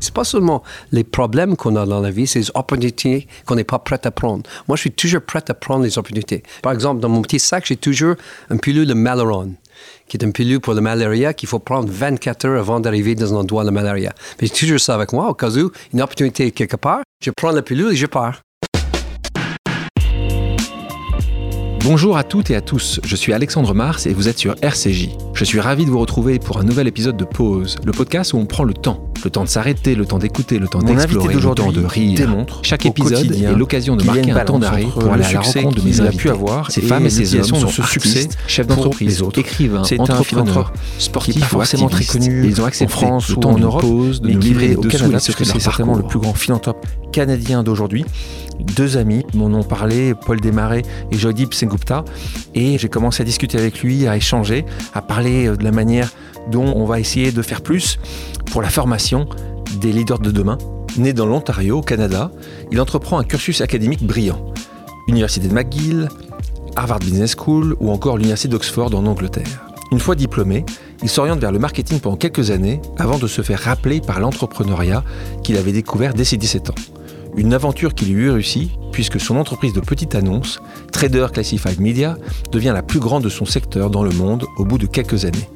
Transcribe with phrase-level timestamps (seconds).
[0.00, 0.62] C'est pas seulement
[0.92, 4.10] les problèmes qu'on a dans la vie, c'est les opportunités qu'on n'est pas prêt à
[4.10, 4.42] prendre.
[4.68, 6.42] Moi, je suis toujours prêt à prendre les opportunités.
[6.62, 8.14] Par exemple, dans mon petit sac, j'ai toujours
[8.50, 9.54] un pilule de Malaron,
[10.08, 13.34] qui est un pilule pour la malaria qu'il faut prendre 24 heures avant d'arriver dans
[13.34, 14.12] un endroit de malaria.
[14.40, 17.30] Mais j'ai toujours ça avec moi, au cas où une opportunité est quelque part, je
[17.36, 18.40] prends la pilule et je pars.
[21.82, 25.27] Bonjour à toutes et à tous, je suis Alexandre Mars et vous êtes sur RCJ.
[25.38, 28.38] Je suis ravi de vous retrouver pour un nouvel épisode de Pause, le podcast où
[28.38, 29.04] on prend le temps.
[29.24, 32.18] Le temps de s'arrêter, le temps d'écouter, le temps d'explorer, le temps de rire.
[32.18, 35.76] Démontre Chaque épisode est l'occasion de marquer un temps d'arrêt pour aller à la rencontre
[35.76, 36.16] de mes invités.
[36.16, 41.44] pu avoir ces femmes et ces hommes sont ce succès, chefs d'entreprise, écrivains, entrepreneurs, sportifs
[41.44, 44.74] forcément très connu ils ont accepté en France ou en Europe, pause, de nous livrer
[44.74, 48.04] au Canada, parce que c'est certainement le plus grand philanthrope canadien d'aujourd'hui
[48.60, 52.04] deux amis m'en ont parlé, Paul Desmarais et Jodip Sengupta,
[52.54, 56.10] et j'ai commencé à discuter avec lui, à échanger, à parler de la manière
[56.50, 57.98] dont on va essayer de faire plus
[58.50, 59.28] pour la formation
[59.80, 60.56] des leaders de demain.
[60.96, 62.30] Né dans l'Ontario, au Canada,
[62.72, 64.52] il entreprend un cursus académique brillant.
[65.06, 66.08] Université de McGill,
[66.76, 69.66] Harvard Business School ou encore l'Université d'Oxford en Angleterre.
[69.92, 70.64] Une fois diplômé,
[71.02, 75.04] il s'oriente vers le marketing pendant quelques années avant de se faire rappeler par l'entrepreneuriat
[75.42, 76.74] qu'il avait découvert dès ses 17 ans.
[77.38, 82.16] Une aventure qui lui réussit, puisque son entreprise de petite annonce, Trader Classified Media,
[82.50, 85.48] devient la plus grande de son secteur dans le monde au bout de quelques années.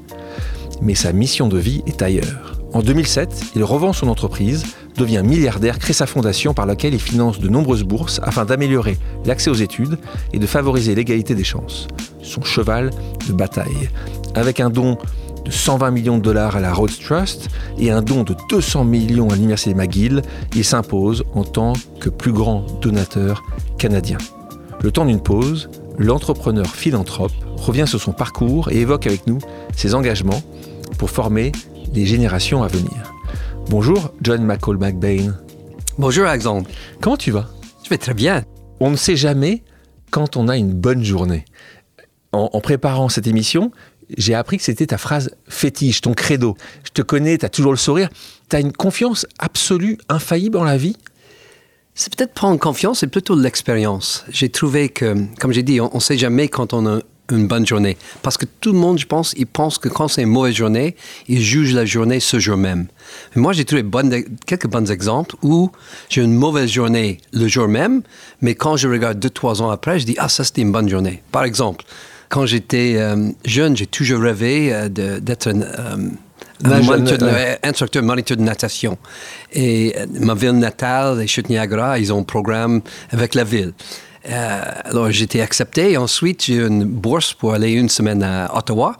[0.80, 2.60] Mais sa mission de vie est ailleurs.
[2.72, 4.64] En 2007, il revend son entreprise,
[4.96, 9.50] devient milliardaire, crée sa fondation par laquelle il finance de nombreuses bourses afin d'améliorer l'accès
[9.50, 9.98] aux études
[10.32, 11.88] et de favoriser l'égalité des chances.
[12.22, 12.90] Son cheval
[13.26, 13.90] de bataille.
[14.36, 14.98] Avec un don
[15.44, 17.48] de 120 millions de dollars à la Rhodes Trust
[17.78, 20.22] et un don de 200 millions à l'Université McGill,
[20.54, 23.42] il s'impose en tant que plus grand donateur
[23.78, 24.18] canadien.
[24.82, 29.38] Le temps d'une pause, l'entrepreneur philanthrope revient sur son parcours et évoque avec nous
[29.76, 30.42] ses engagements
[30.98, 31.52] pour former
[31.92, 33.12] les générations à venir.
[33.68, 35.34] Bonjour John McCall McBain.
[35.98, 36.68] Bonjour Alexandre.
[37.00, 37.48] Comment tu vas?
[37.84, 38.44] Je vais très bien.
[38.80, 39.62] On ne sait jamais
[40.10, 41.44] quand on a une bonne journée.
[42.32, 43.72] en préparant cette émission,
[44.16, 46.56] j'ai appris que c'était ta phrase fétiche, ton credo.
[46.84, 48.08] Je te connais, tu as toujours le sourire.
[48.48, 50.96] Tu as une confiance absolue, infaillible en la vie?
[51.94, 54.24] C'est peut-être pas une confiance, c'est plutôt l'expérience.
[54.30, 57.00] J'ai trouvé que, comme j'ai dit, on ne sait jamais quand on a
[57.30, 57.96] une bonne journée.
[58.22, 60.96] Parce que tout le monde, je pense, il pense que quand c'est une mauvaise journée,
[61.28, 62.86] il juge la journée ce jour même.
[63.34, 63.84] moi, j'ai trouvé
[64.46, 65.70] quelques bons exemples où
[66.08, 68.02] j'ai une mauvaise journée le jour même,
[68.40, 70.88] mais quand je regarde deux, trois ans après, je dis, ah, ça, c'était une bonne
[70.88, 71.22] journée.
[71.32, 71.84] Par exemple,
[72.32, 78.96] quand j'étais euh, jeune, j'ai toujours rêvé euh, d'être un, euh, instructeur moniteur de natation.
[79.52, 83.74] Et ma ville natale, les Chutes Niagara, ils ont un programme avec la ville.
[84.24, 85.98] alors j'ai été accepté.
[85.98, 88.96] Ensuite, j'ai eu une bourse pour aller une semaine à Ottawa.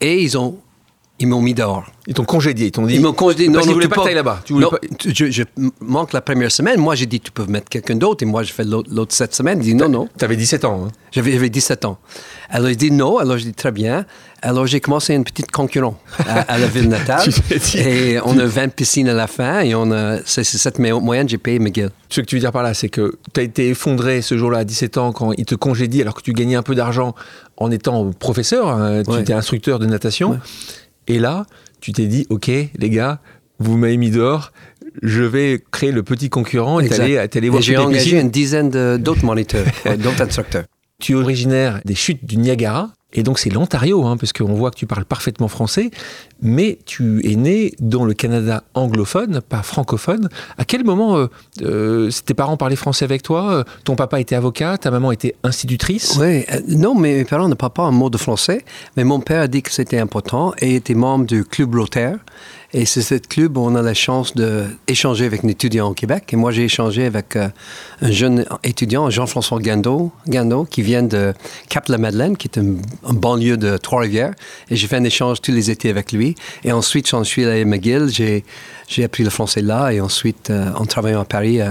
[0.00, 0.58] Et ils ont
[1.20, 1.86] ils m'ont mis dehors.
[2.06, 2.96] Ils t'ont congédié, ils t'ont dit.
[2.96, 3.48] Ils m'ont congédié.
[3.50, 4.42] Parce qu'ils voulaient pas que là-bas.
[4.50, 4.70] Non,
[5.06, 5.42] je, je,
[5.80, 6.80] manque la première semaine.
[6.80, 8.24] Moi, j'ai dit, tu peux mettre quelqu'un d'autre.
[8.24, 9.60] Et moi, je fais l'autre cette semaine.
[9.62, 10.08] Il dit, non, non.
[10.18, 10.86] Tu avais 17 ans.
[10.86, 10.92] Hein?
[11.12, 11.98] J'avais 17 ans.
[12.50, 13.18] Alors, il dit non.
[13.18, 14.04] Alors, je dis, très bien.
[14.42, 15.94] Alors, j'ai commencé une petite concurrence
[16.26, 17.26] à, la ville natale.
[17.76, 19.60] et on a 20 piscines à la fin.
[19.60, 21.90] Et on a, c'est cette moyenne, j'ai payé McGill.
[22.10, 24.58] Ce que tu veux dire par là, c'est que tu as été effondré ce jour-là
[24.58, 27.14] à 17 ans quand ils te congédient alors que tu gagnais un peu d'argent
[27.56, 28.68] en étant professeur.
[28.68, 30.38] Hein, tu étais instructeur de natation.
[31.08, 31.46] Et là,
[31.80, 33.20] tu t'es dit, OK, les gars,
[33.58, 34.52] vous m'avez mis dehors,
[35.02, 39.66] je vais créer le petit concurrent et t'allais voir J'ai engagé une dizaine d'autres moniteurs,
[39.98, 40.64] d'autres instructeurs.
[41.00, 42.92] Tu es originaire des chutes du Niagara.
[43.14, 45.90] Et donc c'est l'Ontario, hein, parce qu'on voit que tu parles parfaitement français,
[46.42, 50.28] mais tu es né dans le Canada anglophone, pas francophone.
[50.58, 51.26] À quel moment euh,
[51.62, 56.16] euh, tes parents parlaient français avec toi Ton papa était avocat, ta maman était institutrice?
[56.20, 58.64] Oui, euh, non, mes parents ne parlent pas un mot de français,
[58.96, 62.18] mais mon père a dit que c'était important et était membre du club Lothaire.
[62.76, 66.24] Et c'est ce club où on a la chance d'échanger avec un étudiant au Québec.
[66.32, 67.48] Et moi, j'ai échangé avec euh,
[68.02, 71.32] un jeune étudiant, Jean-François Gando, Gando, qui vient de
[71.68, 72.74] Cap-la-Madeleine, qui est un,
[73.12, 74.34] banlieue de Trois-Rivières.
[74.70, 76.34] Et j'ai fait un échange tous les étés avec lui.
[76.64, 78.08] Et ensuite, j'en suis allé à McGill.
[78.08, 79.92] J'ai appris le français là.
[79.92, 81.70] Et ensuite, euh, en travaillant à Paris, euh,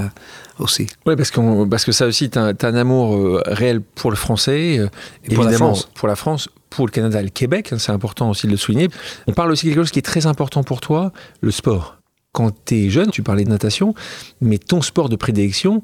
[0.57, 0.87] aussi.
[1.05, 1.31] Oui, parce,
[1.69, 4.79] parce que ça aussi, tu as, un amour réel pour le français,
[5.25, 5.89] et pour la France.
[5.95, 8.57] Pour la France, pour le Canada et le Québec, hein, c'est important aussi de le
[8.57, 8.89] souligner.
[9.27, 11.11] On parle aussi de quelque chose qui est très important pour toi,
[11.41, 11.97] le sport.
[12.31, 13.93] Quand tu es jeune, tu parlais de natation,
[14.41, 15.81] mais ton sport de prédilection,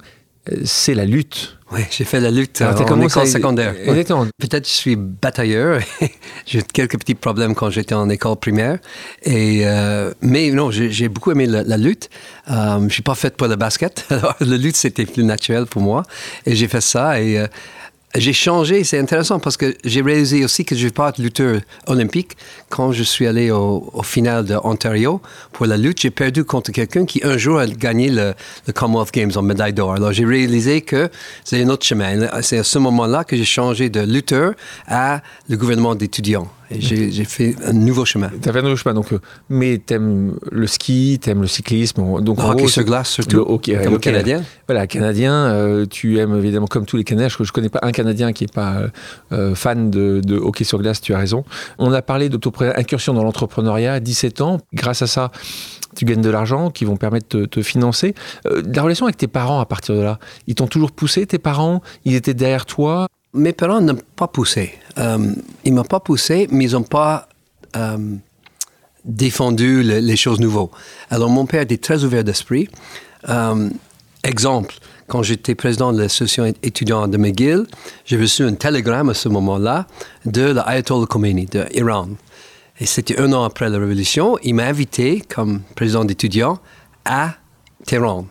[0.51, 1.57] euh, c'est la lutte.
[1.71, 3.75] Oui, j'ai fait la lutte Alors, en école secondaire.
[4.39, 5.81] Peut-être je suis batailleur.
[6.47, 8.79] j'ai eu quelques petits problèmes quand j'étais en école primaire.
[9.21, 12.09] Et, euh, mais non, j'ai beaucoup aimé la, lutte.
[12.49, 14.05] Euh, je ne suis pas fait pour le basket.
[14.09, 16.03] Alors, la lutte, c'était plus naturel pour moi.
[16.47, 17.21] Et j'ai fait ça.
[17.21, 17.45] Et
[18.15, 21.19] j'ai changé, c'est intéressant parce que j'ai réalisé aussi que je ne vais pas être
[21.19, 22.37] lutteur olympique.
[22.69, 25.21] Quand je suis allé au, au final de Ontario
[25.51, 28.33] pour la lutte, j'ai perdu contre quelqu'un qui un jour a gagné le,
[28.65, 29.93] le Commonwealth Games en médaille d'or.
[29.93, 31.09] Alors j'ai réalisé que
[31.43, 32.27] c'est un autre chemin.
[32.41, 34.53] C'est à ce moment-là que j'ai changé de lutteur
[34.87, 36.47] à le gouvernement d'étudiants.
[36.71, 38.29] Et j'ai fait un nouveau chemin.
[38.41, 39.19] Tu as fait un nouveau chemin, donc, euh,
[39.49, 42.21] mais tu aimes le ski, tu aimes le cyclisme.
[42.21, 43.37] Donc, le hockey sur glace, surtout.
[43.37, 44.43] Le hockey, le Canadien?
[44.67, 47.91] Voilà, Canadien, euh, tu aimes évidemment, comme tous les Canadiens, je ne connais pas un
[47.91, 48.83] Canadien qui n'est pas
[49.31, 51.43] euh, fan de, de, hockey sur glace, tu as raison.
[51.79, 54.59] On a parlé d'incursion dans l'entrepreneuriat à 17 ans.
[54.73, 55.31] Grâce à ça,
[55.95, 58.13] tu gagnes de l'argent qui vont permettre de te financer.
[58.45, 61.81] la relation avec tes parents à partir de là, ils t'ont toujours poussé, tes parents?
[62.05, 63.07] Ils étaient derrière toi?
[63.33, 64.73] Mes parents n'ont pas poussé.
[64.97, 65.33] Euh,
[65.63, 67.29] ils m'ont pas poussé, mais ils n'ont pas
[67.75, 68.15] euh,
[69.05, 70.67] défendu les choses nouvelles.
[71.09, 72.69] Alors, mon père était très ouvert d'esprit.
[73.29, 73.69] Euh,
[74.23, 74.75] exemple,
[75.07, 77.65] quand j'étais président de l'association étudiante de McGill,
[78.05, 79.87] j'ai reçu un télégramme à ce moment-là
[80.25, 82.09] de l'Ayatollah Khomeini d'Iran.
[82.79, 84.37] Et c'était un an après la révolution.
[84.43, 86.59] Il m'a invité comme président d'étudiants
[87.05, 87.33] à
[87.85, 88.25] Téhéran.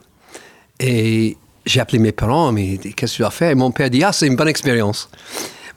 [0.80, 1.36] Et
[1.68, 3.50] j'ai appelé mes parents, mais qu'est-ce que tu vas faire?
[3.50, 5.08] Et mon père dit, ah, c'est une bonne expérience.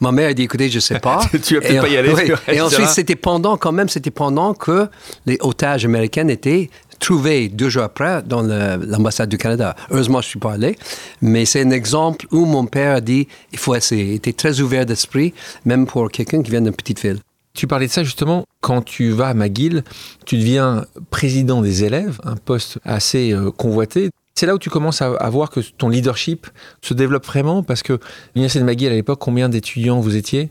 [0.00, 1.20] Ma mère a dit, écoutez, je ne sais pas.
[1.44, 2.34] tu vas peut-être pas y aller.
[2.48, 4.88] Et ensuite, c'était pendant, quand même, c'était pendant que
[5.26, 9.76] les otages américains étaient trouvés deux jours après dans l'ambassade du Canada.
[9.90, 10.76] Heureusement, je ne suis pas allé,
[11.20, 14.04] mais c'est un exemple où mon père a dit, il faut essayer.
[14.04, 15.34] Il était très ouvert d'esprit,
[15.64, 17.18] même pour quelqu'un qui vient d'une petite ville.
[17.54, 19.84] Tu parlais de ça justement, quand tu vas à McGill,
[20.24, 24.10] tu deviens président des élèves, un poste assez euh, convoité.
[24.34, 26.46] C'est là où tu commences à, voir que ton leadership
[26.80, 27.98] se développe vraiment parce que
[28.34, 30.48] l'Université de McGill, à l'époque, combien d'étudiants vous étiez?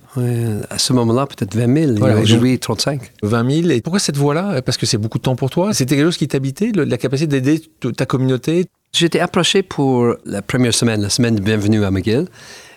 [0.69, 1.93] À ce moment-là, peut-être 20 000.
[1.97, 3.11] Voilà, aujourd'hui, 35.
[3.23, 3.69] 20 000.
[3.71, 5.73] Et pourquoi cette voie-là Parce que c'est beaucoup de temps pour toi.
[5.73, 7.61] C'était quelque chose qui t'habitait, la capacité d'aider
[7.97, 8.67] ta communauté?
[8.93, 12.27] J'étais approché pour la première semaine, la semaine de bienvenue à McGill.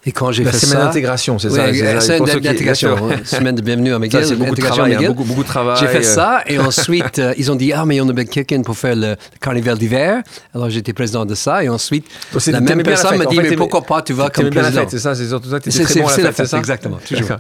[0.07, 0.67] Et quand j'ai fait ça...
[0.67, 4.25] La semaine d'intégration, c'est ça La semaine d'intégration, semaine de bienvenue à McGill.
[4.25, 5.79] C'est beaucoup, de travail, hein, beaucoup, de travail.
[5.81, 8.63] J'ai fait ça et ensuite, euh, ils ont dit, ah, mais on a besoin quelqu'un
[8.63, 10.23] pour faire le, carnaval d'hiver.
[10.55, 12.07] Alors, j'étais président de ça et ensuite,
[12.47, 14.85] la même personne m'a dit, mais pourquoi pas, tu vas comme président.
[14.89, 17.37] C'est ça, c'est surtout ça à la fête, c'est ça Exactement, toujours.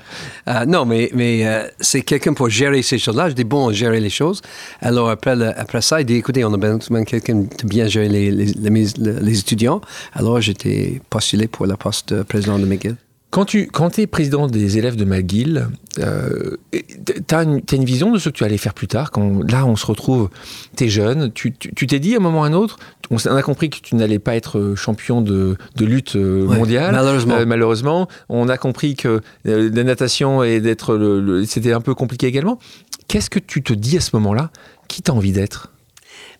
[0.48, 3.28] Euh, non, mais, mais euh, c'est quelqu'un pour gérer ces choses-là.
[3.28, 4.40] Je dis, bon, gérer les choses.
[4.80, 8.08] Alors, après, après ça, il dit, écoutez, on a besoin de quelqu'un de bien gérer
[8.08, 9.80] les, les, étudiants.
[10.14, 12.22] Alors, j'étais postulé pour la poste de
[12.54, 12.96] président de McGill.
[13.30, 15.66] Quand tu quand es président des élèves de McGill,
[15.98, 19.10] euh, tu as, une vision de ce que tu allais faire plus tard.
[19.10, 20.30] Quand là, on se retrouve,
[20.76, 22.78] tu es jeune, tu t'es dit à un moment ou à un autre,
[23.10, 26.94] on a compris que tu n'allais pas être champion de, de lutte euh, mondiale.
[26.94, 27.34] malheureusement.
[27.34, 28.08] Euh, malheureusement.
[28.28, 32.60] On a compris que euh, la natation et d'être le, c'était un peu compliqué également.
[33.08, 34.50] Qu'est-ce que tu te dis à ce moment-là
[34.86, 35.72] Qui t'as envie d'être?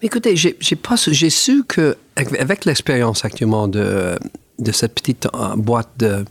[0.01, 4.17] Écoutez, j'ai su que avec l'expérience actuellement de
[4.59, 6.25] de cette petite euh, boîte de,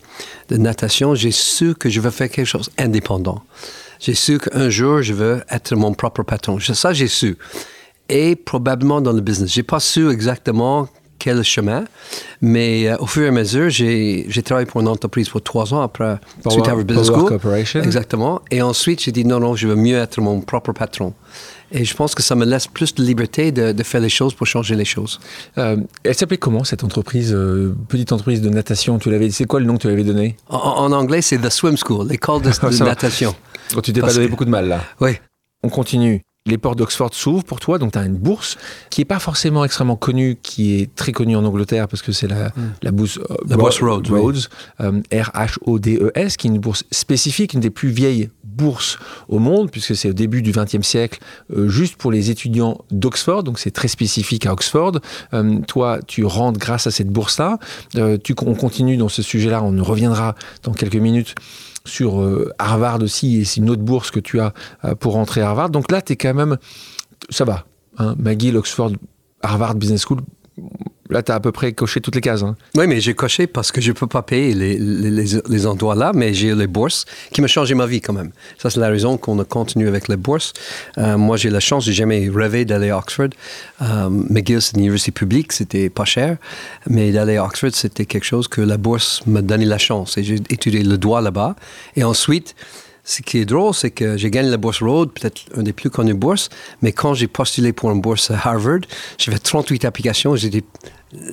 [0.49, 3.41] natation, j'ai su que je veux faire quelque chose indépendant.
[3.99, 6.59] J'ai su qu'un jour, je veux être mon propre patron.
[6.59, 7.37] Ça, j'ai su.
[8.09, 9.51] Et probablement dans le business.
[9.51, 10.89] J'ai pas su exactement
[11.19, 11.85] quel chemin,
[12.41, 15.81] mais euh, au fur et à mesure, j'ai travaillé pour une entreprise pour trois ans
[15.81, 17.29] après Harvard Business School.
[17.29, 17.81] Corporation.
[17.81, 18.41] Exactement.
[18.51, 21.13] Et ensuite, j'ai dit non, non, je veux mieux être mon propre patron.
[21.73, 24.45] Et je pense que ça me laisse plus de liberté de, faire les choses pour
[24.45, 25.19] changer les choses.
[25.57, 28.99] Euh, elle s'appelait comment cette entreprise, euh, petite entreprise de natation?
[28.99, 30.37] Tu l'avais, c'est quoi le nom que tu avais donné?
[30.49, 33.35] En, anglais, c'est The Swim School, l'école de, de natation.
[33.75, 34.83] Oh, tu t'es pas donné beaucoup de mal là.
[35.01, 35.17] Oui.
[35.63, 38.57] On continue les portes d'Oxford s'ouvrent pour toi, donc tu as une bourse
[38.89, 42.27] qui n'est pas forcément extrêmement connue, qui est très connue en Angleterre parce que c'est
[42.27, 42.73] la, hmm.
[42.81, 44.39] la bourse, euh, la bourse Rhodes,
[44.81, 49.95] euh, R-H-O-D-E-S, qui est une bourse spécifique, une des plus vieilles bourses au monde, puisque
[49.95, 51.19] c'est au début du XXe siècle,
[51.55, 54.99] euh, juste pour les étudiants d'Oxford, donc c'est très spécifique à Oxford.
[55.67, 57.57] toi, tu rentres grâce à cette bourse-là.
[58.23, 61.35] tu, on continue dans ce sujet-là, on reviendra dans quelques minutes
[61.85, 64.53] sur euh, Harvard aussi, et c'est une autre bourse que tu as
[64.85, 65.69] euh, pour rentrer à Harvard.
[65.69, 66.57] Donc là, tu es quand même.
[67.29, 67.65] Ça va.
[67.97, 68.91] Hein, McGill, Oxford,
[69.41, 70.21] Harvard Business School,
[71.13, 72.41] Là, tu as à peu près coché toutes les cases.
[72.41, 72.55] Hein.
[72.75, 76.11] Oui, mais j'ai coché parce que je ne peux pas payer les, les, endroits là,
[76.13, 78.31] mais j'ai les bourses qui m'ont changé ma vie quand même.
[78.57, 80.53] Ça, c'est la raison qu'on a continué avec les bourses.
[80.97, 83.29] Euh, moi, j'ai la chance, j'ai jamais rêvé d'aller à Oxford.
[83.83, 86.37] Euh, McGill, c'est une université publique, c'était pas cher,
[86.87, 90.17] mais d'aller à Oxford, c'était quelque chose que la bourse m'a donné la chance.
[90.17, 91.55] Et j'ai étudié le droit là-bas.
[91.95, 92.55] Et ensuite,
[93.03, 95.89] ce qui est drôle, c'est que j'ai gagné la bourse Road, peut-être une des plus
[95.89, 96.49] connues bourses,
[96.81, 98.79] mais quand j'ai postulé pour une bourse à Harvard,
[99.17, 100.63] j'avais 38 applications, j'étais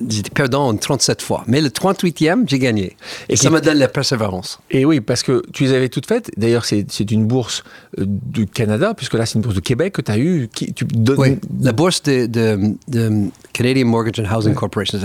[0.08, 1.44] j'étais perdant 37 fois.
[1.46, 2.96] Mais le 38e, j'ai gagné.
[3.28, 4.58] Et, ça me donne la persévérance.
[4.70, 6.30] Et oui, parce que tu les avais toutes faites.
[6.36, 7.64] D'ailleurs, c'est une bourse
[7.98, 10.48] euh, du Canada, puisque là, c'est une bourse de Québec que tu as eue.
[10.52, 14.98] Qui, tu Oui, la bourse de, de, Canadian Mortgage and Housing Corporation,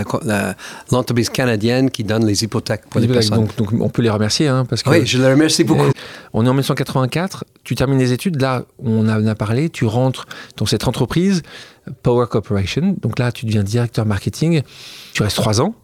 [0.91, 3.45] l'entreprise canadienne qui donne les hypothèques pour les, personnes.
[3.45, 4.47] Donc, donc, on peut les remercier.
[4.47, 5.89] Hein, parce que oui, je les remercie beaucoup.
[6.33, 10.25] On est en 1984, tu termines les études, là on en a parlé, tu rentres
[10.57, 11.43] dans cette entreprise,
[12.03, 14.61] Power Corporation, donc là tu deviens directeur marketing,
[15.13, 15.75] tu restes trois ans.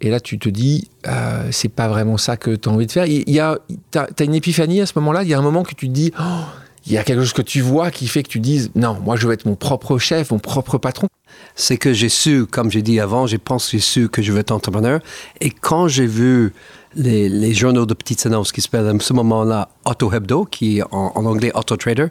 [0.00, 2.92] Et là, tu te dis, euh, c'est pas vraiment ça que tu as envie de
[2.92, 3.06] faire.
[3.06, 3.58] Il y a,
[3.90, 5.22] t'as, as une épiphanie à ce moment-là?
[5.22, 6.44] Il y a un moment que tu te dis, oh,
[6.86, 9.16] il y a quelque chose que tu vois qui fait que tu dises, non, moi
[9.16, 11.08] je veux être mon propre chef, mon propre patron.
[11.54, 14.40] C'est que j'ai su, comme j'ai dit avant, j'ai pensé, j'ai su que je veux
[14.40, 15.00] être entrepreneur.
[15.40, 16.52] Et quand j'ai vu
[16.94, 21.12] les, journaux de petites annonces qui s'appellent à ce moment-là Auto Hebdo, qui est en,
[21.14, 22.08] anglais Auto Trader,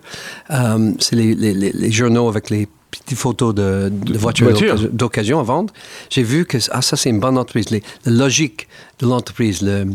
[0.50, 2.68] euh, c'est les, journaux avec les
[3.00, 5.74] petites photos de, voitures d'occasion à vendre,
[6.10, 7.70] j'ai vu que ah, ça, c'est une bonne entreprise.
[7.72, 7.80] la
[8.12, 8.68] logique
[9.00, 9.86] de l'entreprise, le,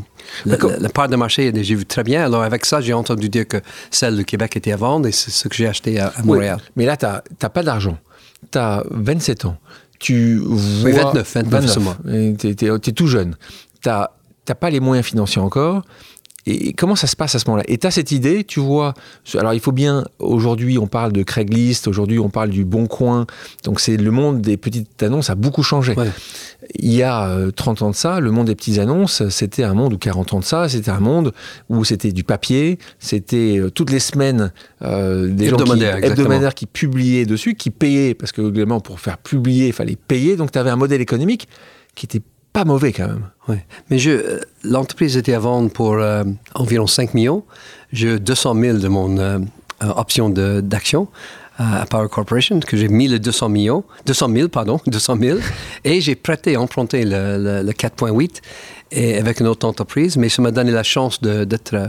[0.44, 2.24] la part de marché, j'ai vu très bien.
[2.24, 3.58] Alors, avec ça, j'ai entendu dire que
[3.90, 6.60] celle du Québec était à vendre et c'est ce que j'ai acheté à, Montréal.
[6.76, 7.98] mais là, tu n'as pas d'argent.
[8.52, 9.56] Tu as 27 ans.
[9.98, 10.90] Tu vois...
[10.90, 13.36] Oui, 29, 29, Tu es, tout jeune.
[13.82, 14.08] Tu n'as
[14.54, 15.82] pas les moyens financiers encore.
[16.50, 17.64] Et comment ça se passe à ce moment-là?
[17.68, 18.94] Et tu as cette idée, tu vois,
[19.36, 23.26] alors il faut bien, aujourd'hui on parle de Craigslist, aujourd'hui on parle du Bon Coin,
[23.64, 25.94] donc c'est le monde des petites annonces a beaucoup changé.
[26.78, 29.74] Il y a 30 euh, ans de ça, le monde des petites annonces, c'était un
[29.74, 31.34] monde, ou 40 ans de ça, c'était un monde
[31.68, 34.50] où c'était du papier, c'était euh, toutes les semaines
[34.80, 39.66] euh, des hebdomadaires qui, qui, publiaient dessus, qui payaient, parce que également pour faire publier,
[39.66, 41.46] il fallait payer, donc tu avais un modèle économique
[41.94, 42.22] qui était
[42.54, 43.28] pas mauvais quand même.
[43.48, 43.56] Oui,
[43.90, 46.24] mais je, l'entreprise était à vendre pour euh,
[46.54, 47.44] environ 5 millions.
[47.92, 49.38] J'ai 200 000 de mon euh,
[49.82, 51.08] euh, option d'action
[51.60, 55.38] à Power Corporation, que j'ai mis le 200 millions, 200 000, pardon, 200 000,
[55.84, 58.40] et j'ai prêté, emprunté le, le 4.8
[58.90, 61.88] et avec une autre entreprise, mais ça m'a donné la chance d'être euh,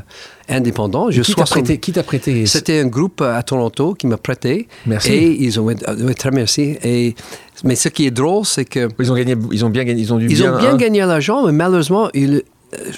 [0.49, 1.09] indépendant.
[1.11, 2.45] Je qui t'a prêté, qui prêté?
[2.45, 4.67] C'était un groupe à Toronto qui m'a prêté.
[4.85, 5.11] Merci.
[5.13, 6.77] Et ils ont, euh, très merci.
[6.83, 7.15] Et,
[7.63, 10.13] mais ce qui est drôle, c'est que ils ont gagné, ils ont bien gagné, ils
[10.13, 12.41] ont dû ils bien, ont bien gagné l'argent, mais malheureusement, euh,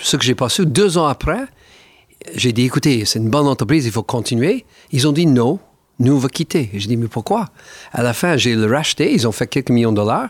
[0.02, 1.46] ce que j'ai pas su, deux ans après,
[2.36, 4.66] j'ai dit écoutez, c'est une bonne entreprise, il faut continuer.
[4.92, 5.60] Ils ont dit non.
[6.00, 6.72] Nous, on va quitter.
[6.74, 7.50] Je dis, mais pourquoi?
[7.92, 10.30] À la fin, j'ai le racheté, ils ont fait quelques millions de dollars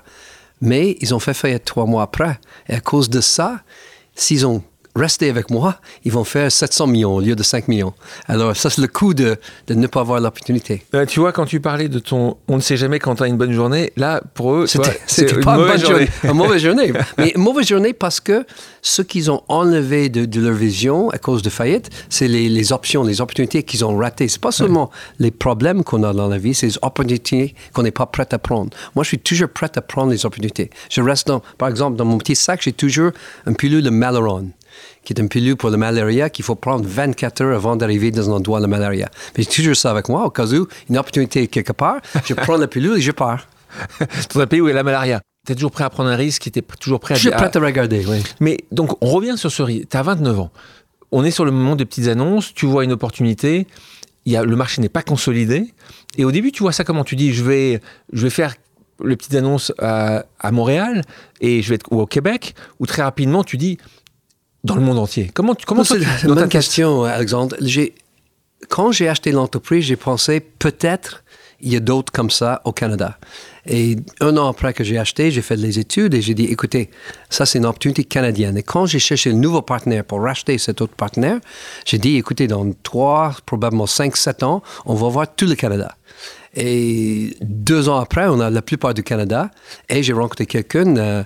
[0.62, 2.40] mais ils ont fait faillite trois mois après.
[2.70, 3.62] Et à cause de ça,
[4.16, 4.64] s'ils ont
[4.96, 7.94] resté avec moi, ils vont faire 700 millions au lieu de 5 millions.
[8.28, 10.84] Alors, ça, c'est le coût de, de, ne pas avoir l'opportunité.
[10.92, 13.28] Ben, tu vois, quand tu parlais de ton on ne sait jamais quand tu as
[13.28, 16.10] une bonne journée, là, pour eux, c'était pas une, bonne journée.
[16.24, 16.94] une mauvaise journée.
[17.18, 18.46] Mais une mauvaise journée parce que
[18.82, 23.04] ce qu'ils ont enlevé de, leur vision à cause de faillite, c'est les, les, options,
[23.04, 24.28] les opportunités qu'ils ont ratées.
[24.28, 27.92] C'est pas seulement les problèmes qu'on a dans la vie, c'est les opportunités qu'on n'est
[27.92, 28.72] pas prêt à prendre.
[28.96, 30.70] Moi, je suis toujours prêt à prendre les opportunités.
[30.90, 33.12] Je reste dans, par exemple, dans mon petit sac, j'ai toujours
[33.46, 34.52] un pilule de Maleron
[35.04, 38.30] qui est une pilule pour la malaria qu'il faut prendre 24 heures avant d'arriver dans
[38.30, 39.10] un endroit de malaria.
[39.38, 42.58] Mais j'ai toujours ça avec moi, au cas où, une opportunité quelque part, je prends
[42.58, 43.48] la pilule et je pars.
[44.34, 45.22] dans un pays où il y a la malaria.
[45.46, 47.18] Tu es toujours prêt à prendre un risque, tu es toujours prêt à...
[47.18, 48.22] Je suis prêt à regarder, oui.
[48.40, 49.90] Mais donc, on revient sur ce risque.
[49.90, 50.52] Tu as 29 ans.
[51.12, 53.68] On est sur le moment des petites annonces, tu vois une opportunité,
[54.26, 55.74] il y a, le marché n'est pas consolidé.
[56.18, 57.04] Et au début, tu vois ça comment?
[57.04, 57.82] Tu dis, je vais,
[58.14, 58.56] je vais faire
[59.04, 61.02] les petites annonces à, à Montréal
[61.42, 63.78] et je vais être ou au Québec, ou très rapidement, tu dis,
[64.64, 65.32] dans le monde entier.
[65.34, 67.56] Comment, comment c'est une bonne question, Alexandre.
[68.70, 71.24] Quand j'ai acheté l'entreprise, j'ai pensé peut-être
[71.62, 73.18] il y a d'autres comme ça au Canada.
[73.68, 76.90] Et un an après que j'ai acheté, j'ai fait des études et j'ai dit, écoutez,
[77.30, 78.58] ça c'est une opportunité canadienne.
[78.58, 81.40] Et quand j'ai cherché un nouveau partenaire pour racheter cet autre partenaire,
[81.86, 85.96] j'ai dit, écoutez, dans trois, probablement cinq, sept ans, on va voir tout le Canada.
[86.56, 89.52] Et deux ans après, on a la plupart du Canada.
[89.88, 91.24] Et j'ai rencontré quelqu'un euh,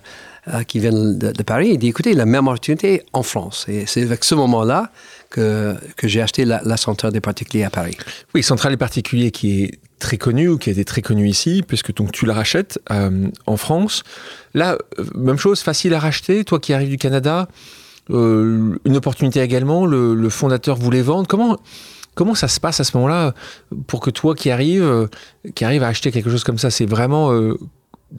[0.53, 1.69] euh, qui vient de, Paris.
[1.71, 3.65] Il dit, écoutez, la même opportunité en France.
[3.67, 4.91] Et c'est avec ce moment-là
[5.31, 7.97] que, que j'ai acheté la, centrale des particuliers à Paris.
[8.35, 11.63] Oui, centrale des particuliers qui est très connue ou qui a été très connue ici,
[11.67, 14.03] puisque donc tu la rachètes euh, en France.
[14.53, 16.43] Là, euh, même chose, facile à racheter.
[16.43, 17.47] Toi qui arrives du Canada,
[18.09, 19.87] une opportunité également.
[19.87, 21.27] Le, fondateur voulait vendre.
[21.27, 21.57] Comment
[22.13, 23.33] Comment ça se passe à ce moment-là
[23.87, 25.09] pour que toi qui arrives,
[25.55, 27.33] qui arrive à acheter quelque chose comme ça, c'est vraiment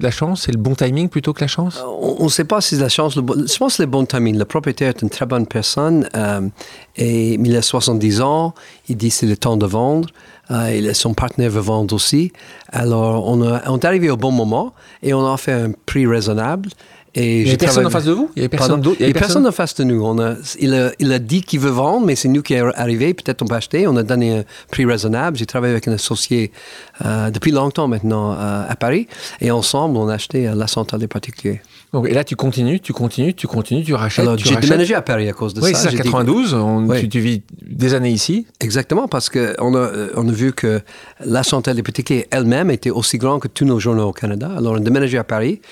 [0.00, 1.78] la chance, c'est le bon timing plutôt que la chance?
[1.78, 3.16] Euh, On ne sait pas si c'est la chance.
[3.16, 4.36] Le je pense que le bon timing.
[4.36, 6.48] Le propriétaire est une très bonne personne euh,
[6.96, 8.54] et il a 70 ans.
[8.88, 10.08] Il dit c'est le temps de vendre.
[10.50, 12.32] Euh, son partenaire veut vendre aussi.
[12.70, 16.68] Alors, on, est arrivé au bon moment et on a fait un prix raisonnable.
[17.16, 18.30] Et il n'y avait personne en face de vous?
[18.36, 20.04] Il n'y avait personne Il n'y avait personne en face de nous.
[20.04, 22.60] On a, il, a, il a dit qu'il veut vendre, mais c'est nous qui est
[22.60, 23.14] arrivé.
[23.14, 23.86] Peut-être on peut acheter.
[23.86, 25.38] On a donné un prix raisonnable.
[25.38, 26.52] J'ai travaillé avec un associé
[27.04, 29.08] euh, depuis longtemps maintenant euh, à Paris.
[29.40, 31.62] Et ensemble, on a acheté euh, la centrale des particuliers.
[32.06, 34.22] et là, tu continues, tu continues, tu continues, tu rachètes.
[34.26, 35.66] Alors, j'ai déménagé à Paris à cause de ça.
[35.66, 36.54] Oui, c'est 92.
[37.10, 38.46] tu, vis des années ici.
[38.60, 40.82] Exactement, parce qu'on a, on a vu que
[41.24, 44.50] la centrale des particuliers elle-même était aussi grande que tous nos journaux au Canada.
[44.54, 45.62] Alors, on a déménagé à Paris.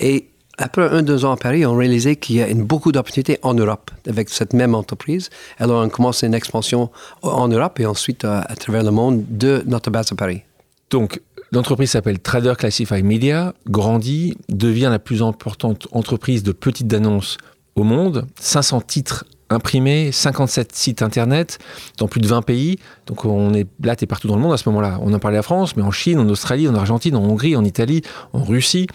[0.00, 0.26] Et
[0.58, 3.90] après un, deux ans à Paris, on réalisait qu'il y a beaucoup d'opportunités en Europe
[4.08, 5.30] avec cette même entreprise.
[5.58, 6.90] Alors, on commencé une expansion
[7.22, 10.42] en Europe et ensuite à, travers le monde de notre base à Paris.
[10.90, 11.20] Donc,
[11.52, 17.38] l'entreprise s'appelle Trader Classified Media, grandit, devient la plus importante entreprise de petites annonces
[17.76, 21.58] au monde, 500 titres imprimés, 57 sites internet
[21.96, 22.78] dans plus de 20 pays.
[23.06, 24.98] Donc on est là, tu es partout dans le monde à ce moment-là.
[25.02, 27.64] On en parlait à France, mais en Chine, en Australie, en Argentine, en Hongrie, en
[27.64, 28.88] Italie, en Russie.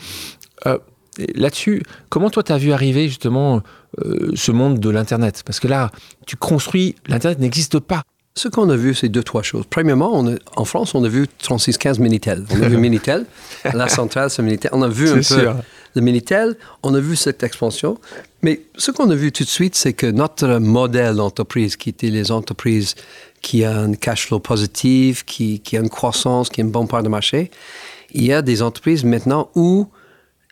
[0.68, 0.78] Euh,
[1.36, 3.62] Là-dessus, comment toi, tu as vu arriver justement
[4.04, 5.44] euh, ce monde de l'Internet?
[5.46, 5.92] Parce que là,
[6.26, 8.04] tu construis, l'Internet n'existe pas.
[8.36, 9.66] Ce qu'on a vu, c'est deux, trois choses.
[9.70, 12.46] Premièrement, en France, on a vu 3615 Minitel.
[12.50, 13.26] On a vu Minitel,
[13.74, 14.72] la centrale, c'est Minitel.
[14.74, 15.50] On a vu un peu
[15.96, 18.00] le Minitel, on a vu cette expansion.
[18.42, 22.10] Mais ce qu'on a vu tout de suite, c'est que notre modèle d'entreprise, qui était
[22.10, 22.96] les entreprises
[23.42, 26.88] qui ont un cash flow positif, qui, qui a une croissance, qui a une bonne
[26.88, 27.52] part de marché,
[28.14, 29.88] il y a des entreprises maintenant où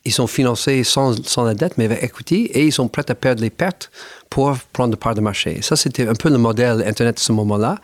[0.05, 3.15] ils sont financés sans, sans, la dette, mais avec equity, et ils sont prêts à
[3.15, 3.91] perdre les pertes
[4.29, 5.61] pour prendre part de marché.
[5.61, 7.77] ça, c'était un peu le modèle Internet à ce moment-là.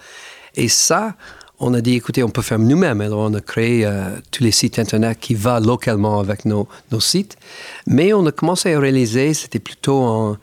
[0.55, 1.13] Et ça,
[1.59, 3.01] on a dit, écoutez, on peut faire nous-mêmes.
[3.01, 6.99] Alors, on a créé euh, tous les sites Internet qui vont localement avec nos, nos,
[6.99, 7.37] sites.
[7.85, 10.37] Mais on a commencé à réaliser, c'était plutôt en,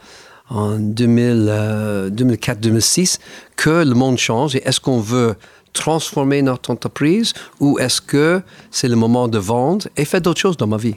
[0.50, 3.18] en 2004-2006, euh,
[3.56, 4.56] que le monde change.
[4.56, 5.36] Et est-ce qu'on veut
[5.72, 9.88] transformer notre entreprise ou est-ce que c'est le moment de vendre?
[9.96, 10.96] Et faire d'autres choses dans ma vie?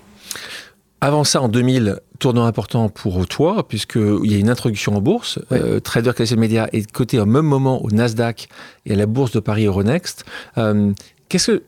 [1.00, 5.39] Avant ça, en 2000, tournant important pour toi, puisqu'il y a une introduction en bourse.
[5.51, 8.50] Euh, Trader Classic Media est coté au même moment au Nasdaq
[8.86, 10.25] et à la bourse de Paris Euronext.
[10.58, 10.92] Euh,
[11.30, 11.63] qu'est-ce, que,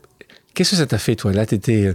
[0.53, 1.31] qu'est-ce que ça t'a fait, toi?
[1.31, 1.93] Là, tu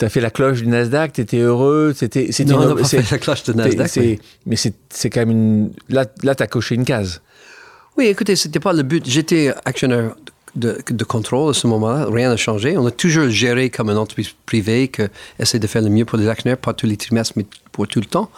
[0.00, 3.18] as fait la cloche du Nasdaq, tu étais heureux, c'était, c'était non, on fait la
[3.18, 4.20] cloche du Nasdaq.
[4.44, 5.72] Mais c'est, c'est quand même une.
[5.88, 7.22] Là, là tu as coché une case.
[7.96, 9.08] Oui, écoutez, c'était pas le but.
[9.08, 10.14] J'étais actionnaire
[10.56, 12.06] de, contrôle à ce moment-là.
[12.10, 12.76] Rien n'a changé.
[12.76, 15.02] On a toujours géré comme une entreprise privée qui
[15.38, 18.00] essaie de faire le mieux pour les actionnaires, pas tous les trimestres, mais pour tout
[18.00, 18.30] le temps.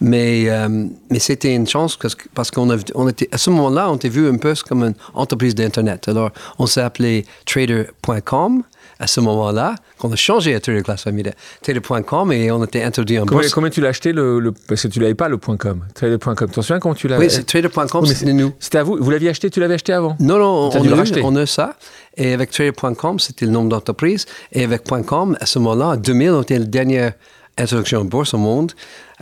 [0.00, 4.08] Mais, euh, mais c'était une chance parce, parce on était, à ce moment-là, on était
[4.08, 6.08] vu un peu comme une entreprise d'Internet.
[6.08, 8.64] Alors, on s'est appelé trader.com
[9.00, 11.30] à ce moment-là, qu'on a changé à Trader Class Family,
[11.62, 13.48] Trader.com et on été introduit en bourse.
[13.48, 15.84] Comment tu l'as acheté le, Parce que tu l'avais pas le .com.
[15.94, 16.36] Trader.com.
[16.36, 18.52] Tu te souviens comment tu l'as Oui, c'est Trader.com, c'était nous.
[18.60, 18.98] C'était à vous.
[19.00, 20.16] Vous l'aviez acheté, tu l'avais acheté avant?
[20.20, 21.76] Non, non, on, a, on a ça.
[22.16, 24.26] Et avec Trader.com, c'était le nombre d'entreprises.
[24.52, 27.14] Et avec .com, à ce moment-là, en 2000, on était la dernière
[27.56, 28.72] introduction en bourse au monde.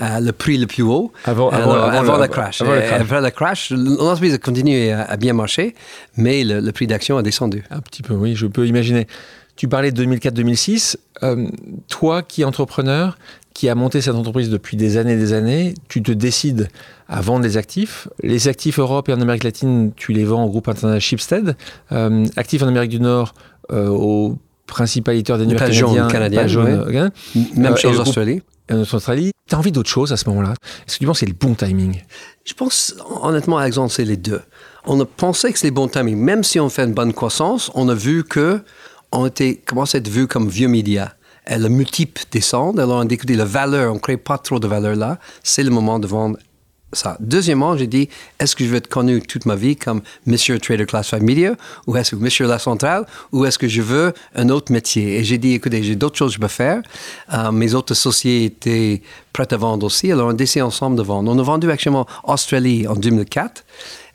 [0.01, 2.63] Euh, le prix le plus haut avant, avant, avant, le, crash.
[2.63, 3.01] Avant le crash.
[3.01, 5.75] Après le crash, l'entreprise a continué à, bien marcher,
[6.17, 7.65] mais le, le prix d'action a descendu.
[7.71, 9.09] Un petit peu, oui, je peux imaginer.
[9.59, 10.97] Tu parlais de 2004-2006.
[11.25, 11.49] Euh,
[11.89, 13.19] toi qui es entrepreneur,
[13.55, 16.69] qui a monté cette entreprise depuis des années et des années, tu te décides
[17.09, 18.07] à vendre les actifs.
[18.23, 21.57] Les actifs Europe et en Amérique latine, tu les vends au groupe international Shipstead.
[21.91, 23.35] Euh, actifs en Amérique du Nord,
[23.73, 26.47] euh, au principal éditeur des New York canadien.
[27.57, 28.43] Même chose en Australie.
[28.71, 29.33] En Australie.
[29.49, 30.55] Tu as envie d'autre chose à ce moment-là?
[30.87, 32.01] Est-ce que tu penses que c'est le bon timing?
[32.45, 34.43] Je pense, honnêtement, Alexandre, c'est les deux.
[34.87, 36.17] On a pensé que c'est le bon timing.
[36.17, 38.61] Même si on fait une bonne croissance, on a vu que
[39.13, 41.13] ont été, commencé à être vus comme vieux médias.
[41.51, 44.97] Le multiple descend, alors on dit la valeur, on ne crée pas trop de valeur
[44.97, 46.37] là, c'est le moment de vendre
[46.93, 47.17] ça.
[47.21, 50.87] Deuxièmement, j'ai dit, est-ce que je veux être connu toute ma vie comme Monsieur Trader
[50.87, 51.55] Class 5 Media,
[51.87, 55.19] ou est-ce que Monsieur La Centrale, ou est-ce que je veux un autre métier?
[55.19, 56.83] Et j'ai dit, écoutez, j'ai d'autres choses que je peux faire.
[57.33, 61.03] Euh, mes autres associés étaient prêts à vendre aussi, alors on a décidé ensemble de
[61.03, 61.31] vendre.
[61.31, 63.65] On a vendu actuellement Australie en 2004.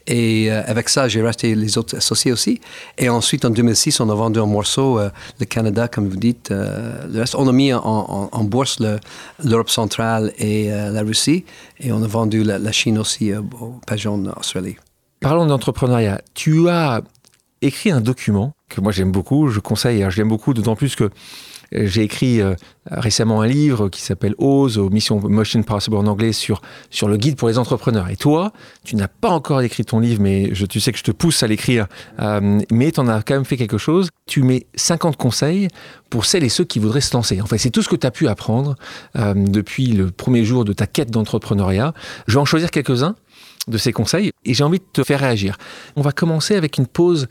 [0.07, 2.59] Et euh, avec ça, j'ai racheté les autres associés aussi.
[2.97, 6.51] Et ensuite, en 2006, on a vendu un morceau, euh, le Canada, comme vous dites.
[6.51, 8.79] Euh, on a mis en, bourse
[9.43, 11.45] l'Europe centrale et la Russie.
[11.79, 14.75] Et on a vendu la, Chine aussi au Pajon Australie.
[15.19, 16.21] Parlons d'entrepreneuriat.
[16.33, 17.01] Tu as
[17.61, 21.09] écrit un document que moi j'aime beaucoup, je conseille, je l'aime beaucoup, d'autant plus que
[21.73, 22.55] j'ai écrit euh,
[22.89, 27.17] récemment un livre qui s'appelle Ose, aux missions Motion Possible en anglais, sur, sur le
[27.17, 28.09] guide pour les entrepreneurs.
[28.09, 31.11] Et toi, tu n'as pas encore écrit ton livre, mais tu sais que je te
[31.11, 31.87] pousse à l'écrire.
[32.19, 34.09] Euh, mais tu en as quand même fait quelque chose.
[34.27, 35.67] Tu mets 50 conseils
[36.09, 37.41] pour celles et ceux qui voudraient se lancer.
[37.41, 38.75] En fait, c'est tout ce que tu as pu apprendre
[39.15, 41.93] euh, depuis le premier jour de ta quête d'entrepreneuriat.
[42.27, 43.15] Je vais en choisir quelques-uns
[43.67, 45.57] de ces conseils et j'ai envie de te faire réagir.
[45.95, 47.27] On va commencer avec une pause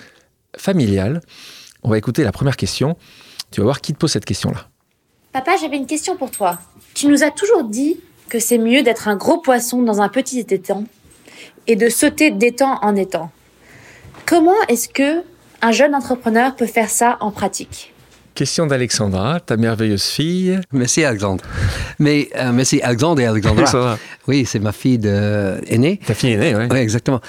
[0.56, 1.20] familiale.
[1.82, 2.96] On va écouter la première question.
[3.52, 4.66] Tu vas voir qui te pose cette question-là.
[5.32, 6.58] Papa, j'avais une question pour toi.
[6.94, 10.40] Tu nous as toujours dit que c'est mieux d'être un gros poisson dans un petit
[10.40, 10.84] étang
[11.66, 13.30] et de sauter d'étang en étang.
[14.26, 15.22] Comment est-ce que
[15.60, 17.92] un jeune entrepreneur peut faire ça en pratique?
[18.34, 20.58] Question d'Alexandra, ta merveilleuse fille.
[20.72, 21.44] Merci Alexandre.
[21.98, 23.98] Mais euh, merci Alexandre et Alexandra.
[24.26, 26.00] oui, c'est ma fille de, aînée.
[26.06, 26.64] Ta fille aînée, oui.
[26.70, 27.20] Oui, exactement.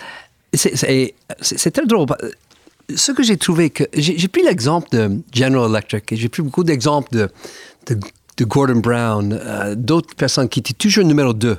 [0.53, 2.07] C'est très drôle.
[2.95, 7.13] Ce que j'ai trouvé que j'ai pris l'exemple de General Electric j'ai pris beaucoup d'exemples
[7.15, 7.29] de,
[7.87, 11.57] de, Gordon Brown, euh, d'autres personnes qui étaient toujours numéro 2.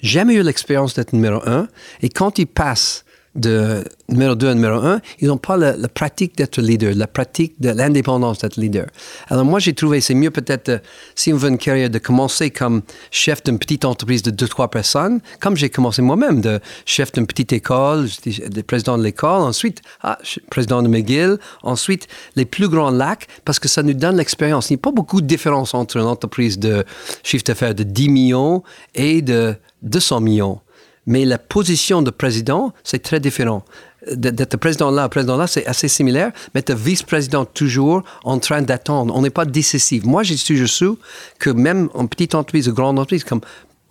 [0.00, 1.68] Jamais eu l'expérience d'être numéro 1
[2.02, 3.05] et quand ils passent
[3.36, 7.60] de numéro 2 à numéro 1, ils n'ont pas la, pratique d'être leader, la pratique
[7.60, 8.86] de l'indépendance d'être leader.
[9.28, 10.78] Alors moi, j'ai trouvé, c'est mieux peut-être, euh,
[11.14, 15.20] si on veut une carrière, de commencer comme chef d'une petite entreprise de 2-3 personnes,
[15.40, 20.18] comme j'ai commencé moi-même, de chef d'une petite école, de président de l'école, ensuite ah,
[20.50, 24.70] président de McGill, ensuite les plus grands lacs, parce que ça nous donne l'expérience.
[24.70, 26.84] Il n'y a pas beaucoup de différence entre une entreprise de
[27.22, 28.62] chiffre d'affaires de 10 millions
[28.94, 30.60] et de 200 millions.
[31.06, 33.64] Mais la position de président, c'est très différent.
[34.12, 39.14] D'être président là, président là, c'est assez similaire, mais être vice-président toujours en train d'attendre.
[39.16, 40.04] On n'est pas décisif.
[40.04, 40.90] Moi, j'ai toujours su
[41.38, 43.40] que même en petite entreprise ou grande entreprise, comme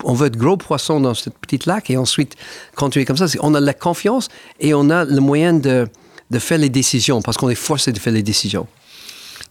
[0.04, 2.36] on veut être gros poisson dans cette petite lac et ensuite
[2.74, 4.28] continuer comme ça, on a la confiance
[4.60, 5.88] et on a le moyen de,
[6.30, 8.66] de faire les décisions parce qu'on est forcé de faire les décisions.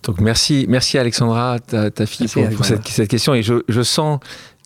[0.04, 3.34] Donc merci, merci Alexandra, ta, fille, pour, cette, cette, question.
[3.34, 4.19] Et je, je sens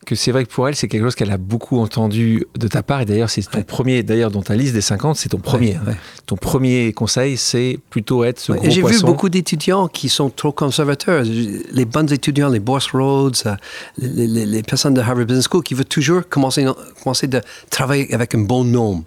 [0.09, 2.81] que c'est vrai que pour elle, c'est quelque chose qu'elle a beaucoup entendu de ta
[2.81, 3.01] part.
[3.01, 5.75] Et d'ailleurs, c'est ton premier, d'ailleurs, dans ta liste des 50, c'est ton premier.
[5.75, 5.93] Hein.
[6.25, 10.51] Ton premier conseil, c'est plutôt être ce gros J'ai vu beaucoup d'étudiants qui sont trop
[10.51, 11.23] conservateurs.
[11.23, 13.55] Les bons étudiants, les Boss Rhodes, euh,
[13.99, 16.65] les, personnes de Harvard Business School qui veulent toujours commencer,
[17.03, 19.03] commencer de travailler avec un bon nom.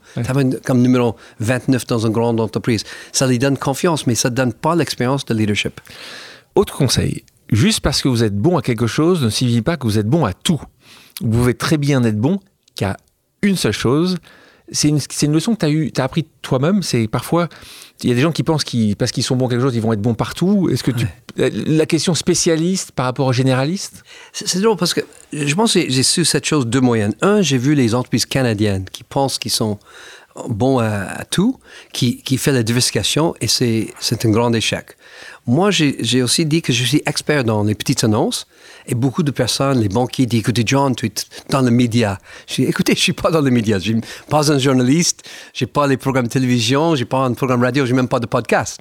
[0.64, 2.84] Comme numéro 29 dans une grande entreprise.
[3.10, 5.80] Ça lui donne confiance, mais ça ne donne pas l'expérience de leadership.
[6.54, 9.88] Autre conseil, juste parce que vous êtes bon à quelque chose ne signifie pas que
[9.88, 10.60] vous êtes bon à tout
[11.20, 12.40] vous pouvez très bien être bon
[12.75, 12.96] qu'à
[13.42, 14.18] une seule chose.
[14.70, 16.83] C'est une, une, leçon que tu as, as appris toi-même.
[16.83, 17.48] C'est parfois,
[18.03, 19.75] il y a des gens qui pensent qu'ils, parce qu'ils sont bons à quelque chose,
[19.75, 20.70] ils vont être bons partout.
[20.72, 25.01] Est-ce que tu, la question spécialiste par rapport au généraliste C'est drôle parce que
[25.33, 27.14] je pense que j'ai su cette chose de moyenne.
[27.20, 29.79] Un, j'ai vu les entreprises canadiennes qui pensent qu'ils sont
[30.48, 31.59] bons à, tout,
[31.92, 34.96] qui, qui fait la diversification et c'est, c'est un grand échec.
[35.46, 38.46] Moi, j'ai aussi dit que je suis expert dans les petites annonces.
[38.87, 41.12] Et beaucoup de personnes, les banquiers, disent Écoutez, John, tu es
[41.50, 42.18] dans le média.
[42.46, 43.78] Je dis Écoutez, je ne suis pas dans les médias.
[43.78, 45.22] Je ne suis pas un journaliste.
[45.52, 46.94] Je n'ai pas les programmes de télévision.
[46.94, 47.85] Je n'ai pas un programme radio.
[47.87, 48.81] Je n'ai même pas de podcast.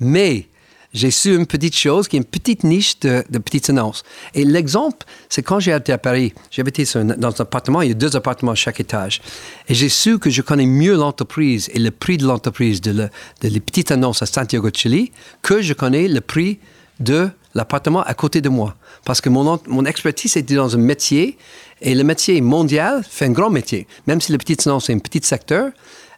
[0.00, 0.46] Mais
[0.92, 4.02] j'ai su une petite chose qui est une petite niche de, petites annonces.
[4.34, 7.94] Et l'exemple, c'est quand j'ai été à Paris, j'habitais dans un appartement, il y a
[7.94, 9.20] deux appartements à chaque étage.
[9.68, 13.08] Et j'ai su que je connais mieux l'entreprise et le prix de l'entreprise de,
[13.42, 16.58] les petites annonces à Santiago de Chili que je connais le prix
[16.98, 18.76] de l'appartement à côté de moi.
[19.04, 21.38] Parce que mon, mon expertise était dans un métier
[21.80, 23.86] et le métier mondial fait un grand métier.
[24.06, 25.70] Même si les petites annonces, c'est un petit secteur,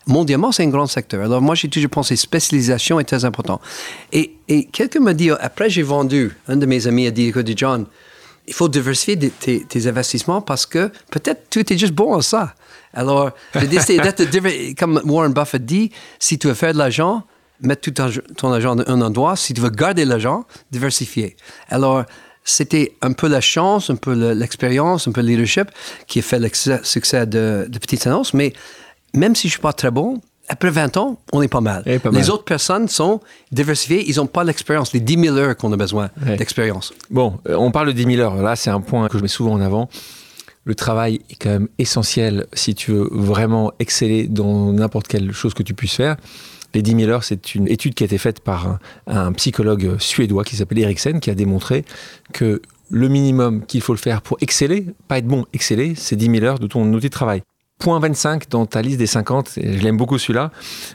[0.06, 1.24] mondialement, c'est un grand secteur.
[1.24, 3.60] Alors moi, j'ai toujours pensé spécialisation est très important.
[4.12, 7.50] Et, et quelqu'un m'a dit, après j'ai vendu, un de mes amis a dit, écoute,
[7.56, 7.86] John,
[8.46, 12.54] il faut diversifier tes, investissements parce que peut-être tu étais juste bon en ça.
[12.92, 14.24] Alors, j'ai décidé d'être,
[14.78, 17.22] comme Warren Buffett dit, si tu veux faire de l'argent,
[17.60, 19.36] mets tout ton, argent dans un endroit.
[19.36, 21.36] Si tu veux garder l'argent, diversifier.
[21.68, 22.04] Alors,
[22.44, 25.70] c'était un peu la chance, un peu l'expérience, un peu le leadership
[26.08, 26.50] qui a fait le
[26.82, 28.34] succès de, de Petites Annonces.
[28.34, 28.52] Mais
[29.14, 31.82] même si je ne suis pas très bon, après 20 ans, on est pas mal.
[32.12, 33.20] Les autres personnes sont
[33.52, 36.92] diversifiées, ils n'ont pas l'expérience, les 10 000 heures qu'on a besoin d'expérience.
[37.10, 38.36] Bon, euh, on parle de 10 000 heures.
[38.36, 39.88] Là, c'est un point que je mets souvent en avant.
[40.64, 45.54] Le travail est quand même essentiel si tu veux vraiment exceller dans n'importe quelle chose
[45.54, 46.16] que tu puisses faire.
[46.74, 49.98] Les 10 000 heures, c'est une étude qui a été faite par un, un psychologue
[49.98, 51.84] suédois qui s'appelle Eriksen, qui a démontré
[52.32, 56.26] que le minimum qu'il faut le faire pour exceller, pas être bon, exceller, c'est 10
[56.26, 57.42] 000 heures de ton outil de travail
[57.82, 60.52] point 25 dans ta liste des 50, et je l'aime beaucoup celui-là.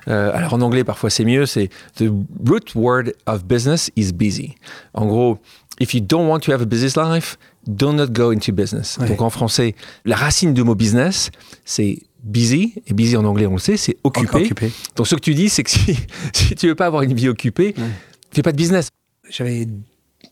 [0.08, 2.06] Euh, alors en anglais, parfois c'est mieux, c'est The
[2.48, 4.56] root word of business is busy.
[4.94, 5.38] En gros,
[5.82, 8.98] if you don't want to have a business life, do not go into business.
[9.00, 11.30] Donc en français, la racine du mot business,
[11.66, 14.50] c'est busy, et busy en anglais, on le sait, c'est occupé.
[14.96, 15.98] Donc ce que tu dis, c'est que si,
[16.34, 17.84] si tu veux pas avoir une vie occupée, ouais.
[18.32, 18.88] fais pas de business.
[19.30, 19.68] J'avais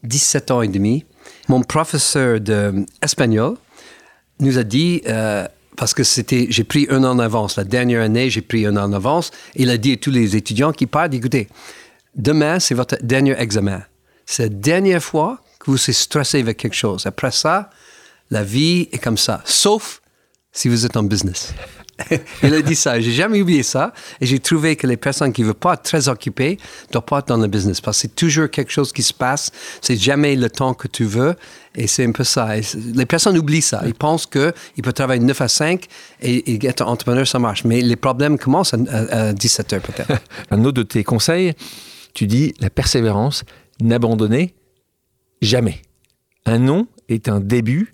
[0.03, 1.03] 17 ans et demi.
[1.49, 3.55] Mon professeur d'espagnol
[4.39, 7.57] nous a dit euh, parce que c'était, j'ai pris un an en avance.
[7.57, 9.31] La dernière année, j'ai pris un an en avance.
[9.55, 11.47] Il a dit à tous les étudiants qui partent, écoutez,
[12.15, 13.83] demain, c'est votre dernier examen.
[14.25, 17.05] C'est la dernière fois que vous êtes stressé avec quelque chose.
[17.05, 17.69] Après ça,
[18.31, 20.01] la vie est comme ça, sauf
[20.51, 21.53] si vous êtes en business.
[22.43, 22.99] il a dit ça.
[22.99, 23.93] J'ai jamais oublié ça.
[24.19, 27.05] Et j'ai trouvé que les personnes qui ne veulent pas être très occupées ne doivent
[27.05, 27.81] pas être dans le business.
[27.81, 29.51] Parce que c'est toujours quelque chose qui se passe.
[29.81, 31.35] C'est jamais le temps que tu veux.
[31.75, 32.49] Et c'est un peu ça.
[32.93, 33.81] les personnes oublient ça.
[33.85, 34.53] Ils pensent qu'ils
[34.83, 35.85] peuvent travailler 9 à 5
[36.21, 37.63] et, être entrepreneur, ça marche.
[37.63, 40.21] Mais les problèmes commencent à, 17 heures peut-être.
[40.51, 41.53] un autre de tes conseils,
[42.13, 43.43] tu dis la persévérance,
[43.81, 44.55] n'abandonner
[45.41, 45.81] jamais.
[46.45, 47.93] Un non est un début,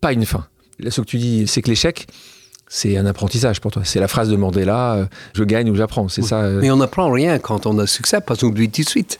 [0.00, 0.46] pas une fin.
[0.88, 2.06] Ce que tu dis, c'est que l'échec,
[2.74, 3.82] c'est un apprentissage pour toi.
[3.84, 5.04] C'est la phrase de Mandela, euh,
[5.34, 6.08] je gagne ou j'apprends.
[6.08, 6.40] C'est ça.
[6.40, 6.58] Euh.
[6.62, 9.18] Mais on n'apprend rien quand on a succès, parce qu'on oublie tout de suite.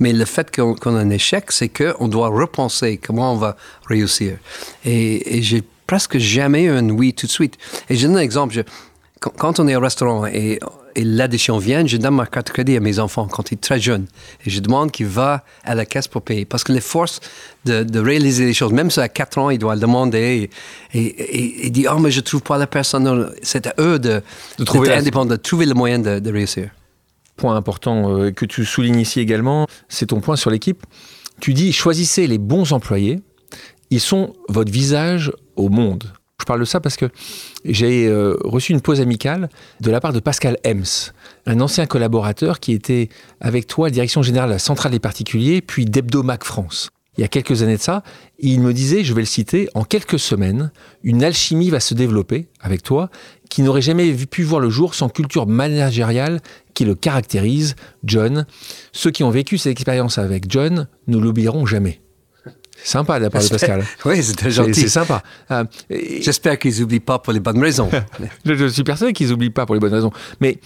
[0.00, 3.56] mais le fait qu'on a un échec, c'est qu'on doit repenser comment on va
[3.86, 4.38] réussir.
[4.86, 7.58] Et, et j'ai presque jamais eu un oui tout de suite.
[7.90, 8.54] Et je donne un exemple.
[9.30, 10.58] Quand on est au restaurant et
[10.94, 13.60] et l'addition vient, je donne ma carte de crédit à mes enfants quand ils sont
[13.60, 14.06] très jeunes.
[14.44, 16.44] Et je demande qu'ils va à la caisse pour payer.
[16.44, 17.20] Parce que les forces
[17.64, 20.50] de, réaliser les choses, même si à 4 ans, il doit le demander
[20.92, 23.32] et, et, et, dit Oh, mais je ne trouve pas la personne.
[23.42, 24.22] C'est à eux de,
[24.58, 26.70] de trouver indépendant, de trouver le moyen de, réussir.
[27.36, 30.84] Point important euh, que tu soulignes ici également, c'est ton point sur l'équipe.
[31.40, 33.20] Tu dis choisissez les bons employés.
[33.90, 36.04] Ils sont votre visage au monde.
[36.42, 37.06] Je parle de ça parce que
[37.64, 39.48] j'ai euh, reçu une pause amicale
[39.80, 41.12] de la part de Pascal Hems,
[41.46, 45.84] un ancien collaborateur qui était avec toi direction générale de la centrale des particuliers, puis
[45.84, 46.90] d'Hebdomac France.
[47.16, 48.02] Il y a quelques années de ça,
[48.40, 50.72] il me disait, je vais le citer, en quelques semaines,
[51.04, 53.08] une alchimie va se développer avec toi
[53.48, 56.40] qui n'aurait jamais pu voir le jour sans culture managériale
[56.74, 58.46] qui le caractérise, John.
[58.90, 62.01] Ceux qui ont vécu cette expérience avec John ne l'oublieront jamais.
[62.84, 63.84] Sympa de la part de Pascal.
[64.04, 64.74] Oui, c'était gentil.
[64.74, 65.22] C'est sympa.
[65.50, 67.90] Euh, J'espère qu'ils n'oublient pas pour les bonnes raisons.
[68.44, 70.12] je, suis persuadé qu'ils n'oublient pas pour les bonnes raisons.
[70.40, 70.58] Mais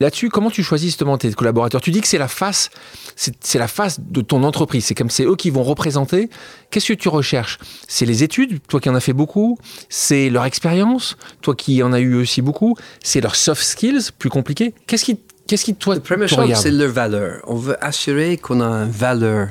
[0.00, 1.80] là-dessus, comment tu choisis justement tes collaborateurs?
[1.80, 2.70] Tu dis que c'est la face,
[3.16, 4.84] c'est la face de ton entreprise.
[4.84, 6.28] C'est comme c'est eux qui vont représenter.
[6.70, 7.58] Qu'est-ce que tu recherches?
[7.88, 9.58] C'est les études, toi qui en as fait beaucoup?
[9.88, 12.76] C'est leur expérience, toi qui en as eu aussi beaucoup?
[13.02, 14.74] C'est leurs soft skills, plus compliqués?
[14.86, 17.40] Qu'est-ce qui, qu'est-ce qui toi, La première chose, c'est leur valeur.
[17.46, 19.48] On veut assurer qu'on a une valeur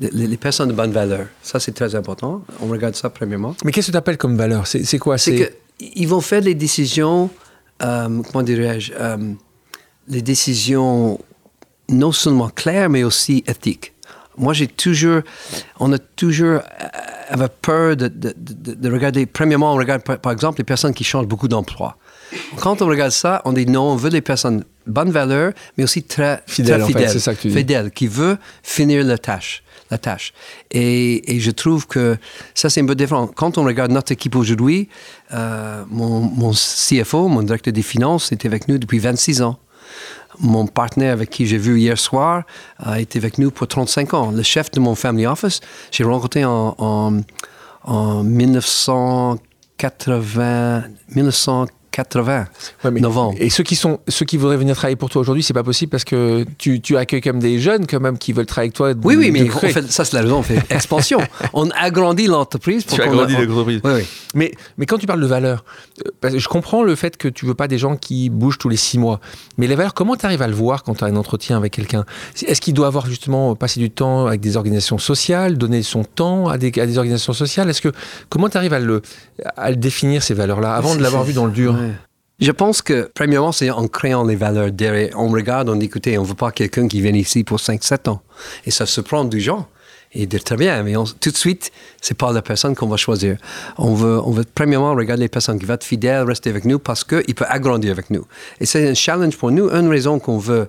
[0.00, 1.26] les, personnes de bonne valeur.
[1.42, 2.42] Ça, c'est très important.
[2.60, 3.54] On regarde ça premièrement.
[3.64, 4.66] Mais qu'est-ce que tu appelles comme valeur?
[4.66, 5.18] C'est quoi?
[5.18, 7.30] C'est qu'ils vont faire des décisions,
[7.82, 9.16] euh, comment dirais-je, euh,
[10.08, 11.18] les décisions
[11.88, 13.94] non seulement claires, mais aussi éthiques.
[14.38, 15.20] Moi, j'ai toujours,
[15.80, 16.60] on a toujours
[17.30, 19.26] avait peur de, de, de, regarder.
[19.26, 21.96] Premièrement, on regarde par, exemple les personnes qui changent beaucoup d'emploi.
[22.56, 26.02] Quand on regarde ça, on dit non, on veut des personnes bonne valeur, mais aussi
[26.02, 26.84] très fidèles,
[27.34, 30.32] fidèles, qui veut finir la tâche la tâche.
[30.70, 32.16] Et, je trouve que
[32.54, 33.26] ça, c'est un peu différent.
[33.26, 34.88] Quand on regarde notre équipe aujourd'hui,
[35.32, 39.58] euh, mon, CFO, mon directeur des finances, était avec nous depuis 26 ans.
[40.38, 42.44] Mon partenaire avec qui j'ai vu hier soir
[42.78, 44.30] a été avec nous pour 35 ans.
[44.30, 47.20] Le chef de mon family office, j'ai rencontré en, en,
[47.84, 52.46] en 1980, 1980 80
[52.90, 53.36] novembre.
[53.40, 55.90] Et ceux qui, sont, ceux qui voudraient venir travailler pour toi aujourd'hui, c'est pas possible
[55.90, 58.92] parce que tu, tu accueilles comme des jeunes quand même qui veulent travailler avec toi.
[59.04, 61.20] oui, oui, mais fait, ça c'est la raison, on fait expansion.
[61.52, 62.86] on agrandit l'entreprise.
[62.86, 63.80] Tu agrandis l'entreprise.
[63.84, 64.06] Oui, oui.
[64.34, 65.64] Mais, mais quand tu parles de valeur,
[66.24, 68.76] euh, je comprends le fait que tu veux pas des gens qui bougent tous les
[68.76, 69.20] six mois.
[69.58, 71.72] Mais les valeurs, comment tu arrives à le voir quand tu as un entretien avec
[71.72, 72.04] quelqu'un?
[72.46, 76.48] Est-ce qu'il doit avoir justement passé du temps avec des organisations sociales, donner son temps
[76.48, 77.68] à des, à des organisations sociales?
[77.68, 77.92] Est-ce que
[78.28, 79.02] comment tu arrives à le,
[79.56, 81.76] à le définir ces valeurs-là avant de l'avoir vu dans le dur?
[82.40, 85.10] Je pense que, premièrement, c'est en créant les valeurs derrière.
[85.18, 88.08] On regarde, on dit, écoutez, on ne veut pas quelqu'un qui vienne ici pour 5-7
[88.08, 88.22] ans.
[88.64, 89.66] Et ça se prend du gens.
[90.12, 93.36] Et dire très bien, mais tout de suite, c'est pas la personne qu'on va choisir.
[93.78, 96.80] On veut, on veut premièrement regarder les personnes qui vont être fidèles, rester avec nous
[96.80, 98.26] parce qu'ils peuvent agrandir avec nous.
[98.60, 99.70] Et c'est un challenge pour nous.
[99.70, 100.68] Une raison qu'on veut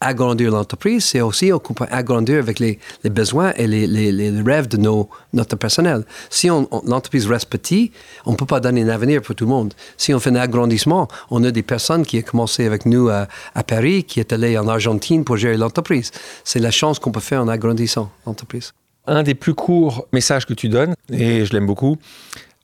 [0.00, 1.50] agrandir l'entreprise, c'est aussi
[1.90, 6.04] agrandir avec les, besoins et les, rêves de nos, notre personnel.
[6.30, 7.92] Si on, l'entreprise reste petite,
[8.24, 9.74] on ne peut pas donner un avenir pour tout le monde.
[9.96, 13.26] Si on fait un agrandissement, on a des personnes qui ont commencé avec nous à,
[13.66, 16.10] Paris, qui est allé en Argentine pour gérer l'entreprise.
[16.44, 18.72] C'est la chance qu'on peut faire en agrandissant l'entreprise.
[19.06, 21.96] Un des plus courts messages que tu donnes, et je l'aime beaucoup,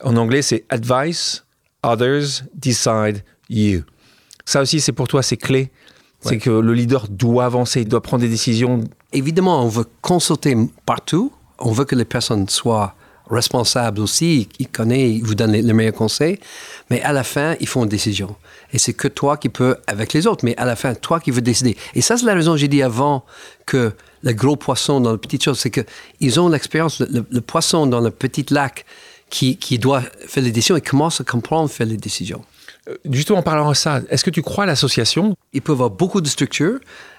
[0.03, 1.45] en anglais, c'est Advice,
[1.83, 3.83] Others, Decide, You.
[4.45, 5.71] Ça aussi, c'est pour toi, c'est clé
[6.25, 8.83] c'est que le leader doit avancer, il doit prendre des décisions.
[9.13, 10.57] Évidemment, on veut consulter
[10.87, 11.33] partout.
[11.59, 12.95] On veut que les personnes soient
[13.31, 14.49] responsables aussi.
[14.59, 16.39] Ils connaissent, ils vous donnent les, meilleurs conseils.
[16.91, 18.37] Mais à la fin, ils font une décision.
[18.73, 20.45] Et c'est que toi qui peux avec les autres.
[20.45, 21.77] Mais à la fin, toi qui veux décider.
[21.95, 23.25] Et ça, c'est la raison que j'ai dit avant
[23.67, 28.01] que le gros poisson dans la petite chose, c'est qu'ils ont l'expérience, le, poisson dans
[28.01, 28.87] le petit lac
[29.31, 32.43] qui, qui doit faire les décisions, il commence à comprendre faire les décisions.
[32.89, 35.37] Euh, justement, en parlant de ça, est-ce que tu crois à l'association?
[35.53, 36.79] Il peut y avoir beaucoup de structures.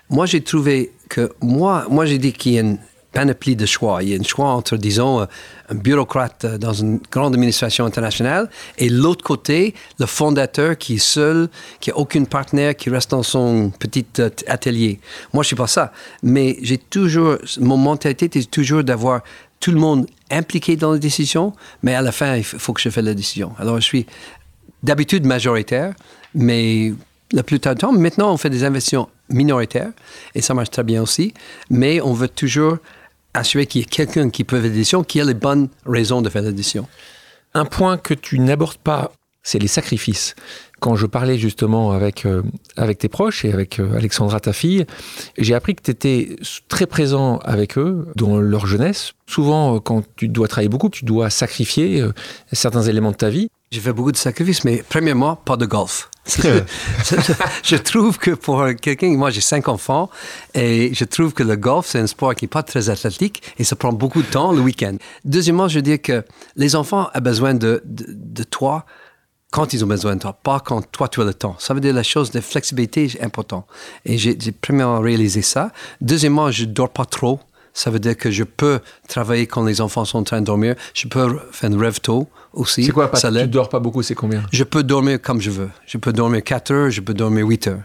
[0.10, 2.78] Moi, j'ai trouvé que moi, moi j'ai dit qu'il y a une
[3.15, 4.04] panoplie de choix.
[4.04, 5.25] Il y a un choix entre, disons, euh,
[5.69, 11.47] un bureaucrate dans une grande administration internationale et l'autre côté, le fondateur qui est seul,
[11.80, 14.99] qui n'a aucun partenaire, qui reste dans son petit euh, atelier.
[15.34, 15.91] Moi, je suis pas ça.
[16.21, 19.21] Mais j'ai toujours, mon mentalité est toujours d'avoir
[19.62, 22.89] tout le monde impliqué dans la décision, mais à la fin, il faut que je
[22.89, 23.54] fasse la décision.
[23.58, 24.06] Alors, je suis
[24.86, 25.93] d'habitude majoritaire,
[26.34, 26.93] mais
[27.32, 29.91] la plupart du temps, maintenant, on fait des investissements minoritaires
[30.36, 31.34] et ça marche très bien aussi,
[31.69, 32.78] mais on veut toujours
[33.34, 36.30] assurer qu'il y ait quelqu'un qui peut faire l'édition, qui a les bonnes raisons de
[36.30, 36.88] faire l'édition.
[37.54, 40.36] Un point que tu n'abordes pas, c'est les sacrifices.
[40.80, 42.43] Quand je parlais justement avec, euh,
[42.78, 44.86] avec tes proches et avec euh, Alexandra, ta fille,
[45.38, 46.36] j'ai appris que tu étais
[46.67, 49.13] très présent avec eux dans leur jeunesse.
[49.26, 52.06] Souvent, euh, quand tu dois travailler beaucoup, tu dois sacrifier
[52.52, 53.50] certains éléments de ta vie.
[53.75, 56.09] J'ai fait beaucoup de sacrifices, mais premièrement, pas de golf.
[57.63, 60.09] je trouve que pour quelqu'un, moi j'ai cinq enfants,
[60.53, 63.65] et je trouve que le golf, c'est un sport qui n'est pas très athlétique et
[63.65, 64.95] ça prend beaucoup de temps le week-end.
[65.25, 66.23] Deuxièmement, je veux dire que
[66.55, 68.85] les enfants ont besoin de, de, toi
[69.51, 71.57] quand ils ont besoin de toi, pas quand toi tu as le temps.
[71.59, 73.67] Ça veut dire la chose de flexibilité est important.
[74.05, 75.73] Et j'ai premièrement réalisé ça.
[75.99, 77.41] Deuxièmement, je dors pas trop.
[77.75, 80.75] Ça veut dire que je peux travailler quand les enfants sont en train de dormir.
[80.93, 82.85] Je peux faire un rêve tôt aussi.
[82.85, 84.45] C'est quoi, pas, tu dors pas beaucoup, c'est combien?
[84.53, 85.69] Je peux dormir comme je veux.
[85.85, 87.81] Je peux dormir 4 heures, je peux dormir 8 heures.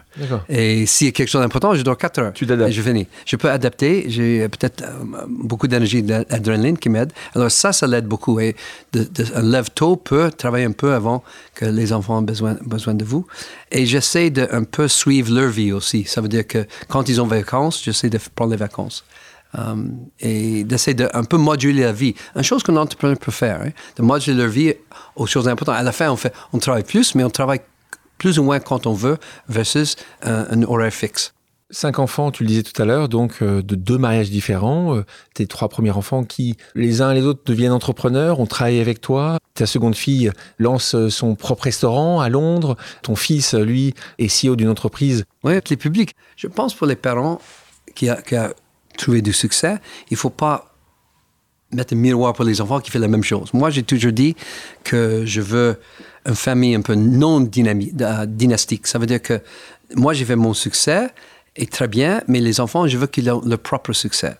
[0.47, 2.33] Et s'il y a quelque chose d'important, je dors 4 heures.
[2.33, 2.69] Tu t'adaptes.
[2.69, 3.05] Et je finis.
[3.25, 4.05] Je peux adapter.
[4.07, 7.11] J'ai peut-être euh, beaucoup d'énergie, d'adrénaline qui m'aide.
[7.35, 8.39] Alors ça, ça l'aide beaucoup.
[8.39, 8.55] Et
[8.93, 11.21] de, un lève tôt peut travailler un peu avant
[11.53, 13.27] que les enfants aient besoin, besoin de vous.
[13.73, 16.05] Et j'essaie de un peu suivre leur vie aussi.
[16.05, 19.03] Ça veut dire que quand ils ont vacances, j'essaie de prendre les vacances.
[19.57, 19.75] Euh,
[20.19, 22.15] et d'essayer de un peu moduler la vie.
[22.35, 24.73] Une chose qu'un entrepreneur peut faire, hein, de moduler leur vie
[25.15, 25.75] aux choses importantes.
[25.75, 27.59] À la fin, on, fait, on travaille plus, mais on travaille
[28.17, 29.17] plus ou moins quand on veut
[29.49, 31.33] versus un, horaire fixe.
[31.69, 34.95] Cinq enfants, tu le disais tout à l'heure, donc euh, de deux mariages différents.
[34.95, 38.79] Euh, tes trois premiers enfants qui, les uns et les autres, deviennent entrepreneurs, ont travaillé
[38.79, 39.37] avec toi.
[39.53, 42.77] Ta seconde fille lance son propre restaurant à Londres.
[43.03, 45.25] Ton fils, lui, est CEO d'une entreprise.
[45.43, 46.13] Oui, les publics.
[46.37, 47.39] Je pense pour les parents
[47.95, 48.53] qui a, qui a
[49.01, 49.77] trouver du succès,
[50.09, 50.71] il faut pas
[51.71, 53.53] mettre un miroir pour les enfants qui fait la même chose.
[53.53, 54.35] Moi, j'ai toujours dit
[54.83, 55.79] que je veux
[56.25, 58.87] une famille un peu non euh, dynastique.
[58.87, 59.41] Ça veut dire que
[59.95, 61.09] moi, j'ai fait mon succès,
[61.55, 64.37] et très bien, mais les enfants, je veux qu'ils aient leur propre succès.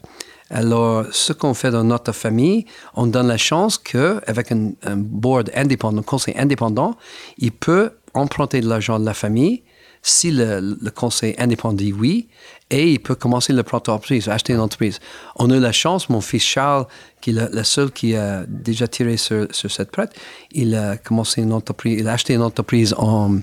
[0.49, 5.49] Alors, ce qu'on fait dans notre famille, on donne la chance qu'avec un, un board
[5.55, 6.97] indépendant, un conseil indépendant,
[7.37, 9.63] il peut emprunter de l'argent de la famille
[10.01, 12.27] si le, conseil indépendant dit oui,
[12.69, 14.99] et il peut commencer le propre entreprise, acheter une entreprise.
[15.35, 16.85] On a eu la chance, mon fils Charles,
[17.19, 20.13] qui est le, seul qui a déjà tiré sur, cette prête,
[20.51, 23.37] il a commencé une entreprise, il a acheté une entreprise en...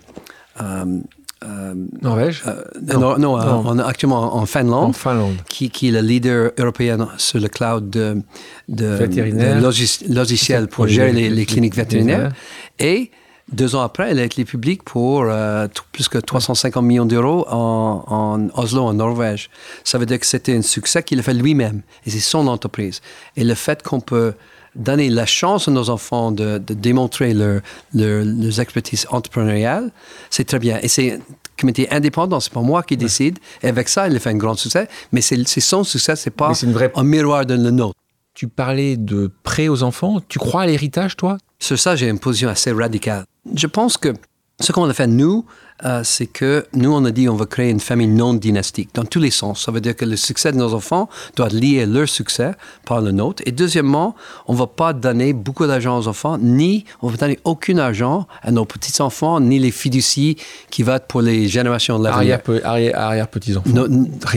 [0.61, 1.01] Euh,
[1.45, 2.43] euh, Norvège?
[2.49, 5.37] euh, Non, non, actuellement en Finlande, en Finlande.
[5.49, 8.21] Qui, qui, est le leader européen sur le cloud de,
[8.69, 12.33] de, logiciel pour gérer les, cliniques vétérinaires.
[12.81, 13.13] Et
[13.53, 18.49] deux ans après, elle a été publique pour euh, plus que 350 millions d'euros en,
[18.55, 19.51] Oslo, en Norvège.
[19.85, 21.83] Ça veut dire que c'était un succès qu'il a fait lui-même.
[22.05, 23.01] Et c'est son entreprise.
[23.37, 24.35] Et le fait qu'on peut
[24.75, 27.63] donner la chance à nos enfants de, démontrer leur,
[27.95, 29.91] leurs expertises entrepreneuriales,
[30.31, 30.79] c'est très bien.
[30.83, 31.19] Et c'est un
[31.59, 33.39] comité indépendant, c'est pas moi qui décide.
[33.63, 34.89] Et avec ça, il a fait un grand succès.
[35.13, 36.53] Mais c'est son succès, c'est pas
[36.95, 37.95] un miroir de le nôtre.
[38.35, 40.21] Tu parlais de prêt aux enfants.
[40.29, 41.39] Tu crois à l'héritage, toi?
[41.59, 43.25] Sur ça, j'ai une position assez radicale.
[43.55, 44.15] Je pense que
[44.61, 45.45] ce qu'on a fait, nous,
[45.85, 49.05] euh, c'est que nous, on a dit on va créer une famille non dynastique, dans
[49.05, 49.65] tous les sens.
[49.65, 52.53] Ça veut dire que le succès de nos enfants doit à leur succès
[52.85, 53.43] par le nôtre.
[53.47, 54.17] Et deuxièmement,
[54.49, 58.27] on ne va pas donner beaucoup d'argent aux enfants, ni on va donner aucun argent
[58.43, 60.37] à nos petits-enfants, ni les fiducies
[60.71, 62.41] qui vont être pour les générations de l'avenir.
[62.65, 63.71] Arrière, arrière, petits-enfants.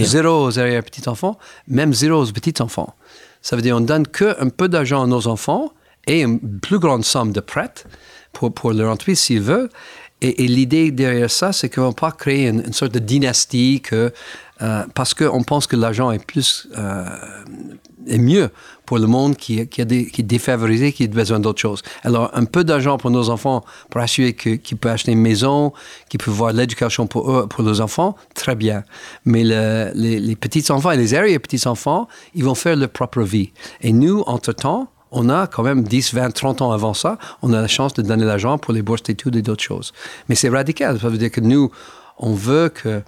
[0.02, 2.93] zéro aux arrière-petits-enfants, même zéro aux petits-enfants.
[3.41, 5.74] Ça veut dire qu'on donne qu'un peu d'argent à nos enfants
[6.06, 7.74] et une plus grande somme de prêts
[8.32, 9.70] pour, pour leur entreprise s'ils veulent.
[10.22, 14.13] Et, l'idée derrière ça, c'est qu'on ne va pas créer une, sorte de dynastie que,
[14.62, 17.06] euh, parce qu'on pense que l'argent est plus euh,
[18.08, 18.52] est mieux
[18.86, 21.82] pour le monde qui, qui, est défavorisé, qui a besoin d'autre chose.
[22.04, 25.74] Alors, un peu d'argent pour nos enfants, pour assurer qu'ils peuvent acheter une maison,
[26.08, 28.84] qu'ils peuvent voir l'éducation pour eux, pour leurs enfants, très bien.
[29.26, 33.54] Mais les, les petits-enfants et les arrière-petits-enfants, ils vont faire leur propre vie.
[33.82, 37.62] Et nous, entre-temps, on a quand même 10, 20, 30 ans avant ça, on a
[37.62, 39.93] la chance de donner l'argent pour les bourses d'études et d'autres choses.
[40.30, 41.00] Mais c'est radical.
[41.00, 41.71] Ça veut dire que nous,
[42.17, 43.02] on veut que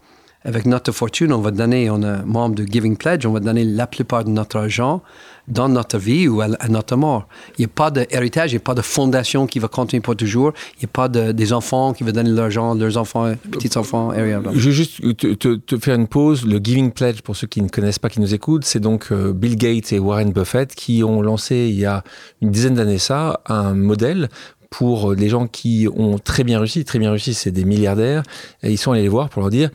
[0.46, 3.64] avec notre fortune, on va donner, on est membre de Giving Pledge, on va donner
[3.64, 5.02] la plupart de notre argent
[5.48, 7.28] dans notre vie ou à, notre mort.
[7.58, 10.16] Il n'y a pas d'héritage, il n'y a pas de fondation qui va continuer pour
[10.16, 10.54] toujours.
[10.78, 14.14] Il n'y a pas de, des enfants qui vont donner l'argent, leurs enfants, petits-enfants.
[14.14, 16.46] Je vais juste te, faire une pause.
[16.46, 19.34] Le Giving Pledge, pour ceux qui ne connaissent pas, qui nous écoutent, c'est donc euh,
[19.34, 22.04] Bill Gates et Warren Buffett qui ont lancé il y a
[22.42, 24.30] une dizaine d'années ça, un modèle
[24.70, 26.84] pour les gens qui ont très bien réussi.
[26.84, 28.24] Très bien réussi, c'est des milliardaires.
[28.64, 29.70] Et ils sont allés les voir pour leur dire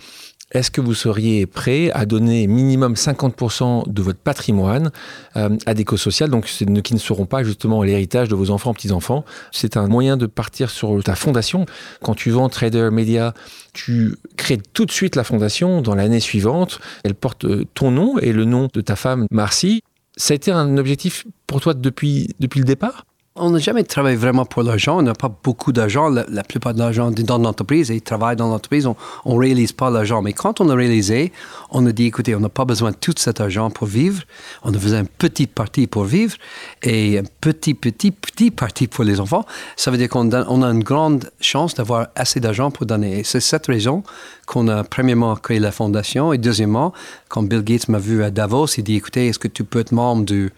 [0.53, 4.91] est-ce que vous seriez prêt à donner minimum 50% de votre patrimoine
[5.37, 8.73] euh, à des causes sociales, donc qui ne seront pas justement l'héritage de vos enfants,
[8.73, 11.67] petits-enfants C'est un moyen de partir sur ta fondation.
[12.03, 13.35] Quand tu vends Trader Media,
[13.75, 16.81] tu crées tout de suite la fondation dans l'année suivante.
[17.05, 19.83] Elle porte euh, ton nom et le nom de ta femme, Marcy.
[20.17, 23.05] Ça a été un objectif pour toi depuis, depuis le départ?
[23.39, 24.99] On n'a jamais travaillé vraiment pour l'argent.
[24.99, 26.09] On n'a pas beaucoup d'argent.
[26.09, 28.87] La, plupart de l'argent est dans l'entreprise ils travaillent dans l'entreprise.
[29.25, 30.23] On ne réalise pas l'argent.
[30.23, 31.33] Mais quand on a réalisé,
[31.71, 34.23] on a dit, écoutez, on n'a pas besoin de tout cet argent pour vivre.
[34.63, 36.37] On a besoin d'une petite partie pour vivre
[36.83, 39.45] et un petit, petit, petit partie pour les enfants.
[39.77, 43.21] Ça veut dire qu'on on a une grande chance d'avoir assez d'argent pour donner.
[43.21, 44.03] Et c'est cette raison
[44.47, 46.93] qu'on a premièrement créé la fondation et deuxièmement,
[47.29, 49.93] quand Bill Gates m'a vu à Davos, il dit, écoutez, est-ce que tu peux être
[49.93, 50.51] membre du,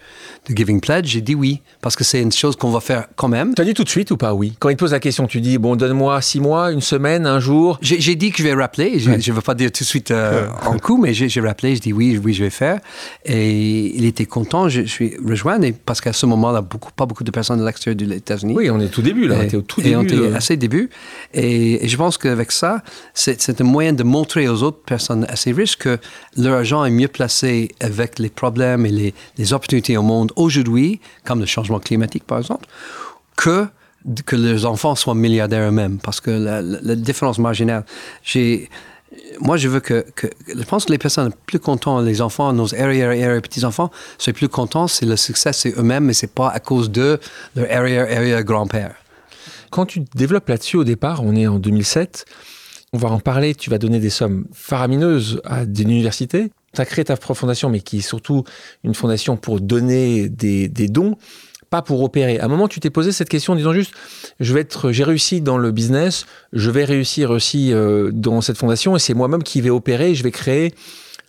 [0.45, 1.07] du Giving Pledge?
[1.07, 3.53] J'ai dit oui, parce que c'est une chose qu'on va faire quand même.
[3.53, 4.33] Tu as dit tout de suite ou pas?
[4.33, 7.25] Oui Quand il te pose la question, tu dis bon, donne-moi six mois, une semaine,
[7.25, 7.77] un jour.
[7.81, 8.99] J'ai dit que je vais rappeler.
[8.99, 11.75] Je ne veux pas dire tout de suite euh, en coup, mais j'ai rappelé.
[11.75, 12.79] Je dis oui, oui, je vais faire.
[13.25, 14.69] Et il était content.
[14.69, 18.15] Je, suis rejoint parce qu'à ce moment-là, beaucoup, pas beaucoup de personnes de l'extérieur des
[18.15, 18.53] États-Unis.
[18.55, 19.37] Oui, on est tout début là.
[19.39, 19.95] on était au tout début.
[19.95, 20.89] on était assez début.
[21.33, 25.77] Et, je pense qu'avec ça, c'est un moyen de montrer aux autres personnes assez riches
[25.77, 25.97] que
[26.37, 30.99] leur argent est mieux placé avec les problèmes et les, les opportunités au monde aujourd'hui,
[31.25, 32.60] comme le changement climatique par exemple
[33.35, 33.67] que
[34.25, 37.85] que les enfants soient milliardaires eux-mêmes, parce que la, différence marginale,
[38.23, 38.67] j'ai,
[39.39, 40.05] moi, je veux que,
[40.47, 43.91] je pense que les personnes les plus contentes, les enfants, nos arrière arrière petits enfants,
[44.17, 47.19] sont plus contents, c'est le succès, c'est eux-mêmes, mais c'est pas à cause de
[47.55, 48.95] leur arrière arrière grand-père.
[49.69, 52.25] Quand tu développes là-dessus au départ, on est en 2007.
[52.93, 53.55] On va en parler.
[53.55, 56.51] Tu vas donner des sommes faramineuses à des universités.
[56.73, 58.43] Tu as créé ta fondation, mais qui est surtout
[58.83, 61.15] une fondation pour donner des, des dons
[61.71, 62.37] pas pour opérer.
[62.37, 63.93] À un moment, tu t'es posé cette question en disant juste,
[64.39, 68.57] je vais être, j'ai réussi dans le business, je vais réussir aussi euh, dans cette
[68.57, 70.75] fondation, et c'est moi-même qui vais opérer, je vais créer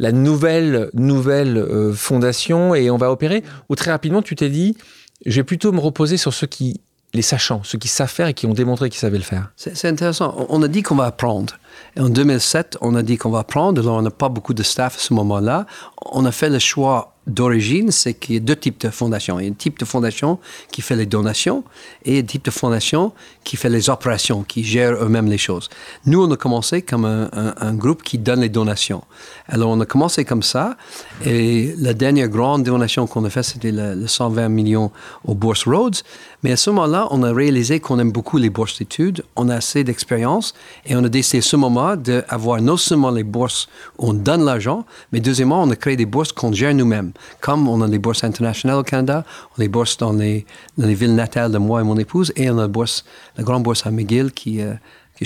[0.01, 3.45] la nouvelle nouvelle euh, fondation et on va opérer.
[3.69, 4.77] Ou très rapidement, tu t'es dit,
[5.25, 6.81] je vais plutôt me reposer sur ceux qui
[7.15, 9.53] les sachants, ceux qui savent faire et qui ont démontré qu'ils savaient le faire.
[9.57, 10.47] C'est intéressant.
[10.49, 11.55] On a dit qu'on va apprendre.
[11.99, 13.81] En 2007, on a dit qu'on va apprendre.
[13.83, 15.67] Alors, on n'a pas beaucoup de staff à ce moment-là.
[16.07, 19.39] On a fait le choix d'origine, c'est qu'il y a deux types de fondations.
[19.39, 20.39] Il y a un type de fondation
[20.73, 21.63] qui fait les donations
[22.05, 23.13] et un type de fondation
[23.45, 25.69] qui fait les opérations, qui gère eux-mêmes les choses.
[26.05, 29.03] Nous, on a commencé comme un, groupe qui donne les donations.
[29.49, 30.77] Alors, on a commencé comme ça
[31.25, 34.91] et la dernière grande donation qu'on a faite, c'était le, 120 millions
[35.25, 36.03] aux Bourse Roads.
[36.43, 39.57] Mais à ce moment-là, on a réalisé qu'on aime beaucoup les bourses d'études, on a
[39.57, 40.55] assez d'expérience
[40.87, 43.69] et on a décidé à ce moment d'avoir non seulement les bourses
[43.99, 47.13] où on donne l'argent, mais deuxièmement, on a créé des bourses qu'on gère nous-mêmes.
[47.41, 50.45] Comme on a les bourses internationales au Canada, on a les bourses dans les,
[50.79, 53.93] les villes natales de moi et mon épouse, et on a la, grande bourse à
[53.93, 54.75] McGill qui, euh,
[55.17, 55.25] qui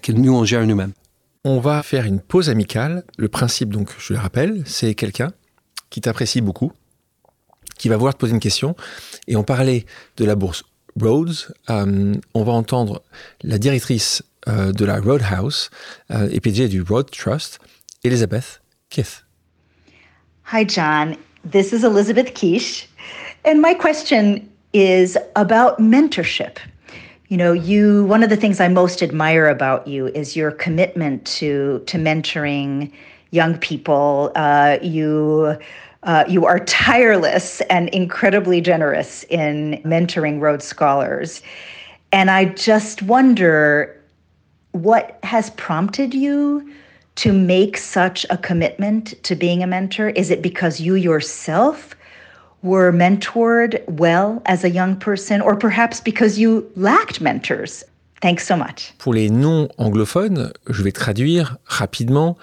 [0.00, 0.92] que nous, on gère nous-mêmes.
[1.44, 3.04] On va faire une pause amicale.
[3.18, 5.30] Le principe, donc, je le rappelle, c'est quelqu'un
[5.90, 6.72] qui t'apprécie beaucoup,
[7.78, 8.76] qui va vouloir te poser une question.
[9.26, 10.64] Et on parlait de la bourse
[11.00, 11.52] Rhodes.
[11.70, 13.02] Euh, on va entendre
[13.42, 15.70] la directrice euh, de la Roadhouse
[16.10, 17.58] et PDG du Road Trust,
[18.04, 18.60] Elizabeth
[18.90, 19.24] Keith.
[20.52, 21.16] Hi, John.
[21.50, 22.88] This is Elizabeth Quiche.
[23.44, 26.58] And my question is about mentorship.
[27.28, 31.24] You know, you one of the things I most admire about you is your commitment
[31.38, 32.92] to to mentoring
[33.30, 34.30] young people.
[34.36, 35.56] Uh, you
[36.04, 41.42] uh, you are tireless and incredibly generous in mentoring Rhodes Scholars.
[42.12, 44.00] And I just wonder
[44.72, 46.68] what has prompted you
[47.16, 50.08] to make such a commitment to being a mentor?
[50.10, 51.94] Is it because you yourself
[52.62, 57.84] were mentored well as a young person, or perhaps because you lacked mentors?
[58.20, 58.92] Thanks so much.
[58.98, 62.38] Pour les non-anglophones, je vais traduire rapidement.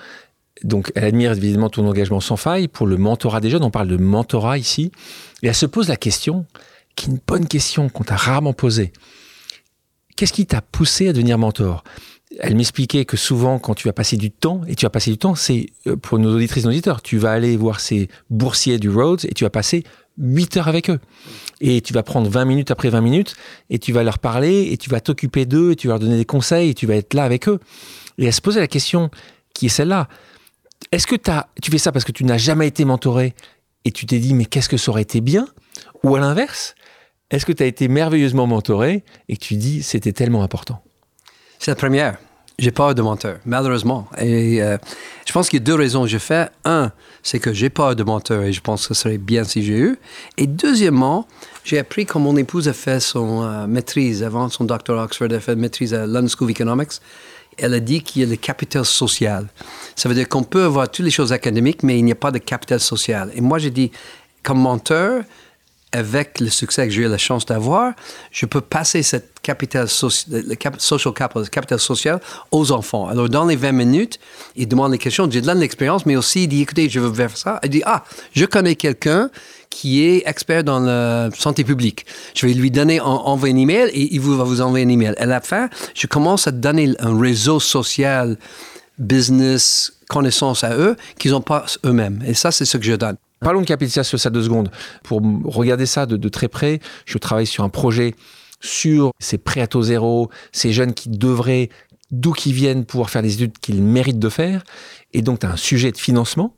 [0.63, 3.63] Donc, elle admire évidemment ton engagement sans faille pour le mentorat des jeunes.
[3.63, 4.91] On parle de mentorat ici.
[5.43, 6.45] Et elle se pose la question,
[6.95, 8.93] qui est une bonne question qu'on t'a rarement posée.
[10.15, 11.83] Qu'est-ce qui t'a poussé à devenir mentor?
[12.39, 15.17] Elle m'expliquait que souvent, quand tu vas passer du temps, et tu vas passer du
[15.17, 18.79] temps, c'est euh, pour nos auditrices et nos auditeurs, tu vas aller voir ces boursiers
[18.79, 19.83] du Rhodes et tu vas passer
[20.17, 20.99] 8 heures avec eux.
[21.59, 23.35] Et tu vas prendre 20 minutes après 20 minutes
[23.69, 26.17] et tu vas leur parler et tu vas t'occuper d'eux et tu vas leur donner
[26.17, 27.59] des conseils et tu vas être là avec eux.
[28.17, 29.09] Et elle se posait la question
[29.53, 30.07] qui est celle-là?
[30.91, 33.33] Est-ce que as, tu fais ça parce que tu n'as jamais été mentoré
[33.85, 35.47] et tu t'es dit, mais qu'est-ce que ça aurait été bien?
[36.03, 36.75] Ou à l'inverse,
[37.29, 40.83] est-ce que tu as été merveilleusement mentoré et que tu dis, c'était tellement important?
[41.59, 42.17] C'est la première.
[42.59, 44.07] J'ai peur de menteur, malheureusement.
[44.19, 44.77] Et euh,
[45.25, 46.47] je pense qu'il y a deux raisons que je fais.
[46.63, 46.91] Un,
[47.23, 49.77] c'est que j'ai peur de menteur et je pense que ce serait bien si j'ai
[49.77, 49.97] eu.
[50.37, 51.27] Et deuxièmement,
[51.63, 55.35] j'ai appris quand mon épouse a fait son euh, maîtrise avant son doctorat Oxford, elle
[55.35, 56.91] a fait maîtrise à London School of Economics.
[57.61, 59.47] Elle a dit qu'il y a le capital social.
[59.95, 62.31] Ça veut dire qu'on peut avoir toutes les choses académiques, mais il n'y a pas
[62.31, 63.31] de capital social.
[63.35, 63.91] Et moi, j'ai dit,
[64.43, 65.23] comme menteur,
[65.91, 67.93] avec le succès que j'ai eu la chance d'avoir,
[68.31, 69.87] je peux passer cette capital
[70.29, 73.07] le social capital, capital social aux enfants.
[73.07, 74.19] Alors, dans les 20 minutes,
[74.55, 77.35] il demande les questions, j'ai de l'expérience, mais aussi il dit, écoutez, je veux faire
[77.35, 77.59] ça.
[77.63, 78.03] Il dit, ah,
[78.33, 79.29] je connais quelqu'un
[79.71, 82.05] qui est expert dans la santé publique.
[82.35, 85.15] Je vais lui donner, envoyer un email et il va vous envoyer un email.
[85.17, 88.37] À la fin, je commence à donner un réseau social,
[88.99, 92.21] business, connaissance à eux qu'ils n'ont pas eux-mêmes.
[92.27, 93.15] Et ça, c'est ce que je donne.
[93.39, 94.69] Parlons de capital sur ça deux secondes.
[95.03, 98.13] Pour regarder ça de, très près, je travaille sur un projet
[98.59, 101.69] sur ces prêts à taux zéro, ces jeunes qui devraient,
[102.11, 104.63] d'où qu'ils viennent, pouvoir faire les études qu'ils méritent de faire.
[105.13, 106.55] Et donc, tu as un sujet de financement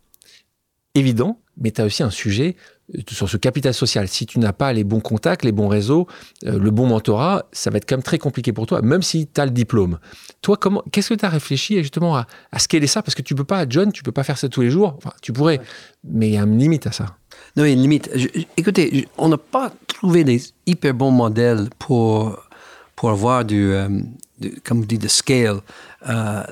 [0.96, 2.56] évident, mais tu as aussi un sujet
[2.96, 4.08] euh, sur ce capital social.
[4.08, 6.08] Si tu n'as pas les bons contacts, les bons réseaux,
[6.46, 9.28] euh, le bon mentorat, ça va être quand même très compliqué pour toi, même si
[9.28, 10.00] tu as le diplôme.
[10.42, 13.02] Toi, comment, qu'est-ce que tu as réfléchi justement à, à scaler ça?
[13.02, 14.96] Parce que tu peux pas, John, tu peux pas faire ça tous les jours.
[14.98, 15.62] Enfin, tu pourrais,
[16.04, 17.06] mais il y a une limite à ça.
[17.56, 18.10] Non, il y a une limite.
[18.58, 22.40] écoutez, on n'a pas trouvé des hyper bons modèles pour,
[22.96, 23.90] pour avoir du, euh,
[24.64, 25.60] comme vous dites, de scale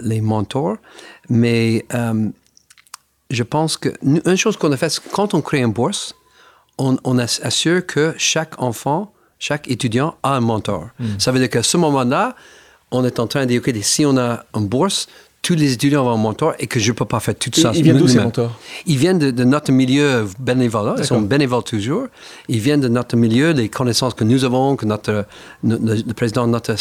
[0.02, 0.78] les mentors,
[1.30, 1.86] mais
[3.32, 6.15] je pense que une chose qu'on a fait, quand on crée une bourse,
[6.77, 10.89] on, on, assure que chaque enfant, chaque étudiant a un mentor.
[10.99, 11.19] Hmm.
[11.19, 12.36] Ça veut dire qu'à ce moment-là,
[12.91, 15.07] on est en train de dire, OK, si on a une bourse,
[15.41, 17.71] tous les étudiants ont un mentor et que je ne peux pas faire tout ça.
[17.73, 18.59] Ils viennent d'où ces mentors?
[18.86, 20.93] Ils viennent de, notre milieu bénévole.
[20.99, 22.07] Ils sont bénévoles toujours.
[22.47, 25.25] Ils viennent de notre milieu, les connaissances que nous avons, que notre,
[25.63, 26.75] le président de notre,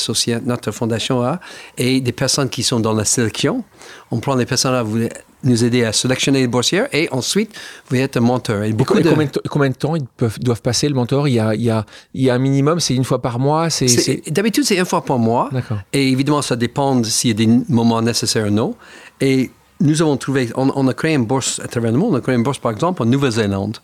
[0.44, 1.40] notre fondation a,
[1.78, 3.64] et des personnes qui sont dans la sélection.
[4.11, 5.09] On prend les personnes là, vous
[5.45, 7.55] nous aider à sélectionner les boursières et ensuite
[7.88, 8.62] vous êtes un mentor.
[8.62, 9.41] Et, beaucoup combien, de...
[9.49, 9.74] combien, de...
[9.74, 11.28] temps ils peuvent, doivent passer le mentor?
[11.28, 11.84] Il y, a, il, y a,
[12.14, 15.05] il y a un minimum, c'est une fois par mois c'est, D'habitude, c'est une fois
[15.05, 15.51] par mois.
[15.93, 18.74] Et évidemment, ça dépend s'il y a des moments nécessaires ou non.
[19.20, 22.14] Et nous avons trouvé, on, on, a créé une bourse à travers le monde.
[22.14, 23.78] On a créé une bourse, par exemple, en Nouvelle-Zélande.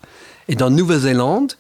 [0.49, 1.55] Et dans Nouvelle-Zélande,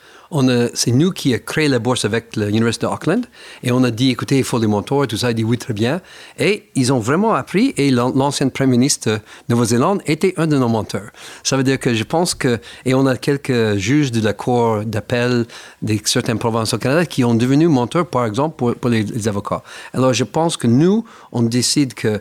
[0.75, 3.27] c'est nous qui avons créé la bourse avec l'Université d'Auckland
[3.63, 5.31] et on a dit, écoutez, il faut des mentors et tout ça.
[5.31, 6.01] Il dit, oui, très bien.
[6.39, 10.69] Et ils ont vraiment appris et l'ancien Premier ministre de Nouvelle-Zélande était un de nos
[10.69, 11.11] mentors.
[11.43, 14.85] Ça veut dire que je pense que, et on a quelques juges de la Cour
[14.85, 15.47] d'appel
[15.83, 19.63] de certaines provinces au Canada qui ont devenu mentors, par exemple, pour, les, avocats.
[19.95, 22.21] Alors, je pense que nous, on décide que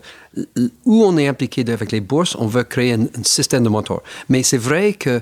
[0.86, 4.04] où on est impliqué avec les bourses, on veut créer un, un système de mentors.
[4.28, 5.22] Mais c'est vrai que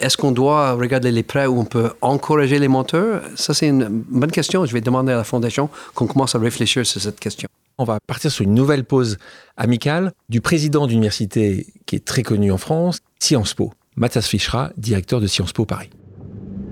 [0.00, 3.88] est-ce qu'on doit regarder les prêts où on peut encourager les monteurs Ça, c'est une
[3.88, 4.64] bonne question.
[4.64, 7.48] Je vais demander à la Fondation qu'on commence à réfléchir sur cette question.
[7.78, 9.18] On va partir sur une nouvelle pause
[9.56, 15.20] amicale du président d'université qui est très connu en France, Sciences Po, Mathias Fischra, directeur
[15.20, 15.90] de Sciences Po Paris.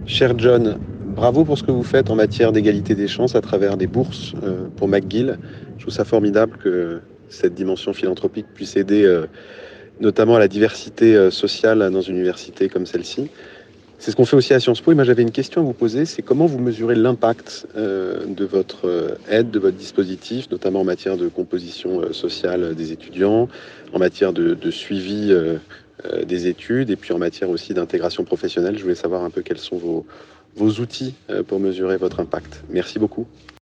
[0.06, 0.78] Cher John,
[1.14, 4.34] bravo pour ce que vous faites en matière d'égalité des chances à travers des bourses
[4.42, 5.38] euh, pour McGill.
[5.76, 9.26] Je trouve ça formidable que cette dimension philanthropique puisse aider euh,
[10.00, 13.28] notamment à la diversité euh, sociale dans une université comme celle-ci.
[13.98, 14.92] C'est ce qu'on fait aussi à Sciences Po.
[14.92, 16.04] Et moi, j'avais une question à vous poser.
[16.04, 20.84] C'est comment vous mesurez l'impact euh, de votre euh, aide, de votre dispositif, notamment en
[20.84, 23.48] matière de composition sociale des étudiants,
[23.92, 25.34] en matière de, suivi
[26.26, 28.78] des études et puis en matière aussi d'intégration professionnelle.
[28.78, 30.06] Je voulais savoir un peu quels sont vos,
[30.54, 31.14] vos outils
[31.48, 32.62] pour mesurer votre impact.
[32.70, 33.26] Merci beaucoup.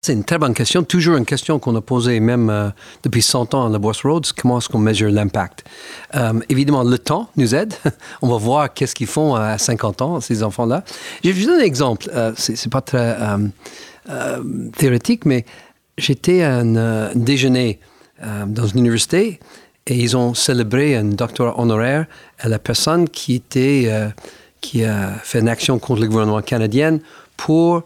[0.07, 0.85] C'est une très bonne question.
[0.85, 2.69] Toujours une question qu'on a posée même euh,
[3.03, 4.25] depuis 100 ans à la Bourse Rhodes.
[4.37, 5.65] Comment est-ce qu'on mesure l'impact?
[6.15, 7.75] Euh, évidemment, le temps nous aide.
[8.23, 10.85] On va voir qu'est-ce qu'ils font à 50 ans, ces enfants-là.
[11.25, 12.09] Je vous donner un exemple.
[12.15, 13.19] Euh, c'est pas très
[14.79, 15.45] théorique, mais
[15.99, 17.81] j'étais à un déjeuner
[18.47, 19.41] dans une université
[19.89, 22.07] et ils ont célébré un doctorat honoraire
[22.39, 24.13] à la personne qui a
[25.25, 27.01] fait une action contre le gouvernement canadien
[27.37, 27.83] pour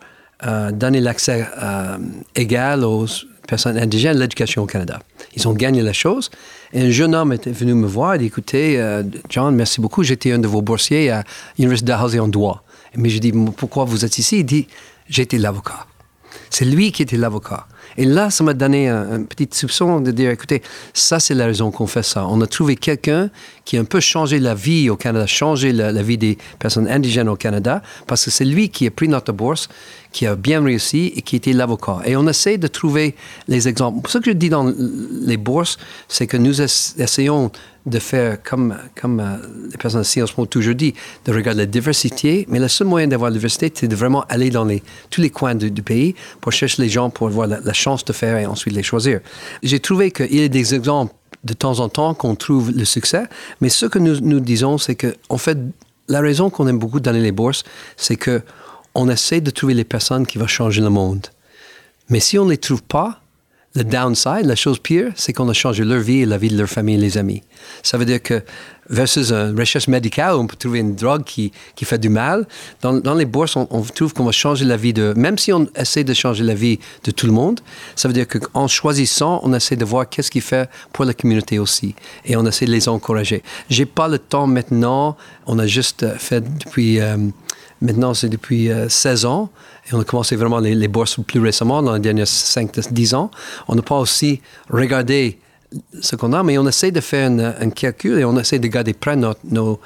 [0.46, 1.98] euh, donner l'accès euh,
[2.34, 3.06] égal aux
[3.46, 5.00] personnes indigènes à l'éducation au Canada.
[5.36, 6.30] Ils ont gagné la chose.
[6.72, 10.02] Et un jeune homme était venu me voir et dit Écoutez, euh, John, merci beaucoup.
[10.02, 11.24] J'étais un de vos boursiers à
[11.58, 12.62] l'Université d'Halsey en droit.
[12.96, 14.38] Mais je dis Pourquoi vous êtes ici?
[14.38, 14.66] Il dit
[15.08, 15.86] J'étais l'avocat.
[16.48, 17.66] C'est lui qui était l'avocat.
[17.96, 20.62] Et là, ça m'a donné un, petit soupçon de dire, écoutez,
[20.94, 22.26] ça c'est la raison qu'on fait ça.
[22.26, 23.30] On a trouvé quelqu'un
[23.64, 27.28] qui a un peu changé la vie au Canada, changé la, vie des personnes indigènes
[27.28, 29.68] au Canada, parce que c'est lui qui a pris notre bourse,
[30.12, 32.00] qui a bien réussi et qui était l'avocat.
[32.04, 33.14] Et on essaie de trouver
[33.48, 34.08] les exemples.
[34.10, 34.72] Ce que je dis dans
[35.22, 37.50] les bourses, c'est que nous essayons
[37.86, 39.36] de faire comme, euh,
[39.70, 40.94] les personnes de Sciences Po toujours dit,
[41.24, 44.50] de regarder la diversité, mais le seul moyen d'avoir la diversité, c'est de vraiment aller
[44.50, 44.68] dans
[45.08, 48.36] tous les coins du, pays pour chercher les gens, pour avoir la, chance de faire
[48.36, 49.20] et ensuite les choisir.
[49.62, 53.24] J'ai trouvé qu'il y a des exemples de temps en temps qu'on trouve le succès,
[53.60, 55.56] mais ce que nous, disons, c'est que, fait,
[56.08, 57.64] la raison qu'on aime beaucoup donner les bourses,
[57.96, 58.42] c'est que
[58.94, 61.26] on essaie de trouver les personnes qui vont changer le monde.
[62.08, 63.20] Mais si on ne les trouve pas,
[63.76, 66.58] le downside, la chose pire, c'est qu'on a changé leur vie et la vie de
[66.58, 67.42] leur famille et les amis.
[67.84, 68.42] Ça veut dire que
[68.88, 72.48] versus une recherche médicale, on peut trouver une drogue qui, qui fait du mal.
[72.82, 75.14] Dans, les bourses, on, trouve qu'on va changer la vie de...
[75.16, 77.60] Même si on essaie de changer la vie de tout le monde,
[77.94, 81.60] ça veut dire qu'en choisissant, on essaie de voir qu'est-ce qu'il fait pour la communauté
[81.60, 81.94] aussi.
[82.24, 83.44] Et on essaie de les encourager.
[83.68, 85.16] J'ai pas le temps maintenant.
[85.46, 86.98] On a juste fait depuis...
[86.98, 87.16] Euh,
[87.80, 89.50] maintenant, c'est depuis 16 euh, ans.
[89.88, 93.30] Et on a commencé vraiment les, les bourses plus récemment, dans les derniers 5-10 ans.
[93.68, 95.38] On n'a pas aussi regardé
[96.00, 98.92] ce qu'on a, mais on essaie de faire un, calcul et on essaie de garder
[98.92, 99.80] près notre, nos,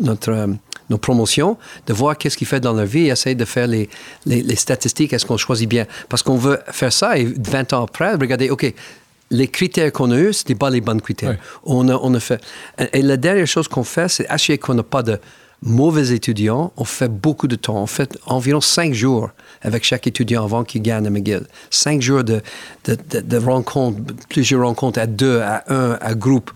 [0.00, 0.46] notre, euh,
[0.88, 3.88] nos promotions, de voir qu'est-ce qu'il fait dans leur vie et essayer de faire les,
[4.24, 5.86] les, statistiques, est-ce qu'on choisit bien.
[6.08, 8.72] Parce qu'on veut faire ça et 20 ans après, regarder, OK,
[9.30, 11.36] les critères qu'on a eus, ce n'étaient pas les bons critères.
[11.64, 12.42] On, a, on a fait.
[12.94, 15.18] Et la dernière chose qu'on fait, c'est assurer qu'on n'a pas de
[15.62, 17.82] mauvais étudiants, on fait beaucoup de temps.
[17.82, 19.30] On fait environ cinq jours
[19.62, 21.46] avec chaque étudiant avant qu'il gagne à McGill.
[21.70, 22.42] Cinq jours de,
[23.36, 23.98] rencontres,
[24.28, 26.50] plusieurs rencontres à deux, à un, à groupe.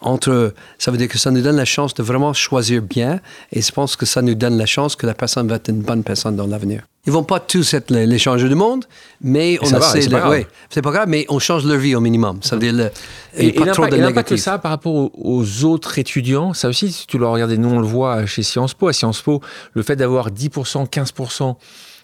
[0.00, 3.20] Entre, ça veut dire que ça nous donne la chance de vraiment choisir bien
[3.52, 5.82] et je pense que ça nous donne la chance que la personne va être une
[5.82, 6.82] bonne personne dans l'avenir.
[7.06, 8.84] Ils vont pas tous être les, changeurs du monde,
[9.20, 10.36] mais on essaie c'est pas,
[10.70, 12.40] c'est pas grave, mais on change leur vie au minimum.
[12.42, 12.90] Ça veut dire le,
[13.36, 14.40] et, pas trop de négatif.
[14.40, 17.86] ça par rapport aux, autres étudiants, ça aussi, si tu le regardes, nous on le
[17.86, 19.40] voit chez Sciences Po, à Sciences Po,
[19.74, 21.54] le fait d'avoir 10%, 15%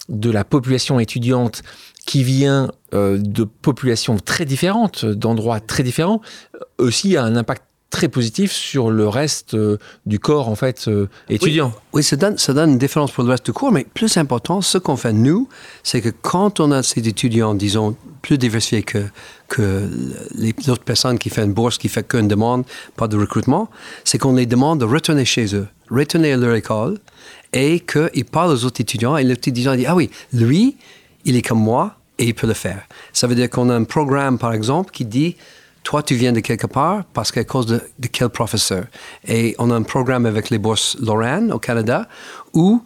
[0.09, 1.63] de la population étudiante
[2.05, 6.21] qui vient euh, de populations très différentes, d'endroits très différents,
[6.55, 7.63] euh, aussi a un impact
[7.93, 9.77] très positif sur le reste euh,
[10.07, 10.89] du corps en fait
[11.29, 11.71] étudiant.
[11.93, 14.61] Oui, ça, donne, ça donne une différence pour le reste du cours, mais plus important,
[14.61, 15.47] ce qu'on fait nous,
[15.83, 19.03] c'est que quand on a ces étudiants, disons, plus diversifiés que,
[19.47, 19.87] que
[20.33, 22.63] les autres personnes qui font une bourse, qui font qu'une demande,
[22.95, 23.69] pas de recrutement,
[24.03, 26.97] c'est qu'on les demande de retourner chez eux, retourner à leur école,
[27.53, 30.77] et qu'il parle aux autres étudiants et l'étudiant dit, ah oui, lui,
[31.25, 32.81] il est comme moi et il peut le faire.
[33.13, 35.35] Ça veut dire qu'on a un programme, par exemple, qui dit,
[35.83, 37.81] toi, tu viens de quelque part parce qu'à cause de,
[38.11, 38.85] quel professeur?
[39.27, 42.07] Et on a un programme avec les bourses Lorraine au Canada
[42.53, 42.81] où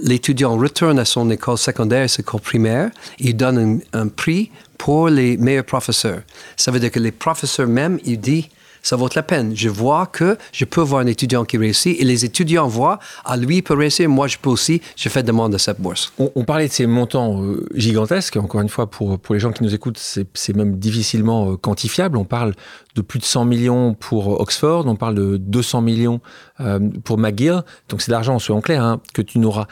[0.00, 5.08] l'étudiant retourne à son école secondaire, son école primaire, il donne un, un, prix pour
[5.08, 6.22] les meilleurs professeurs.
[6.56, 8.48] Ça veut dire que les professeurs même, ils disent,
[8.82, 9.52] ça vaut la peine.
[9.54, 13.32] Je vois que je peux voir un étudiant qui réussit et les étudiants voient, à
[13.32, 16.12] ah, lui il peut réussir, moi je peux aussi, je fais demande de cette bourse.
[16.18, 19.62] On, parlait de ces montants euh, gigantesques, encore une fois, pour, pour les gens qui
[19.62, 22.16] nous écoutent, c'est même difficilement euh, quantifiable.
[22.16, 22.54] On parle
[22.94, 26.20] de plus de 100 millions pour Oxford, on parle de 200 millions
[26.60, 27.62] euh, pour McGill.
[27.88, 29.66] Donc c'est d'argent, soyons clairs, hein, que tu n'auras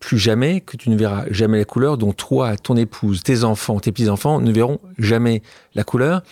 [0.00, 3.78] plus jamais, que tu ne verras jamais la couleur, dont toi, ton épouse, tes enfants,
[3.78, 5.42] tes petits-enfants ne verront jamais
[5.74, 6.22] la couleur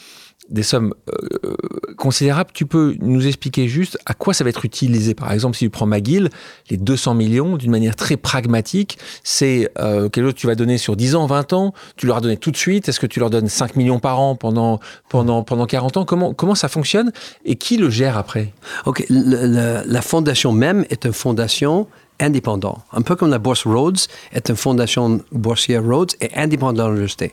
[0.51, 1.55] des sommes euh,
[1.97, 2.51] considérables.
[2.53, 5.15] Tu peux nous expliquer juste à quoi ça va être utilisé.
[5.15, 6.31] Par exemple, si tu prends McGill,
[6.71, 10.79] les 200 millions, d'une manière très pragmatique, c'est euh, quelque chose que tu vas donner
[10.79, 13.21] sur 10 ans, 20 ans, tu leur as donné tout de suite, est-ce que tu
[13.21, 16.05] leur donnes 5 millions par an pendant, pendant, pendant 40 ans?
[16.05, 17.13] Comment, comment ça fonctionne?
[17.45, 18.53] Et qui le gère après?
[18.87, 21.87] Ok, la fondation même est une fondation
[22.21, 22.79] indépendant.
[22.93, 23.99] Un peu comme la Bourse Rhodes
[24.33, 27.33] est une fondation boursière Rhodes et indépendante de l'université.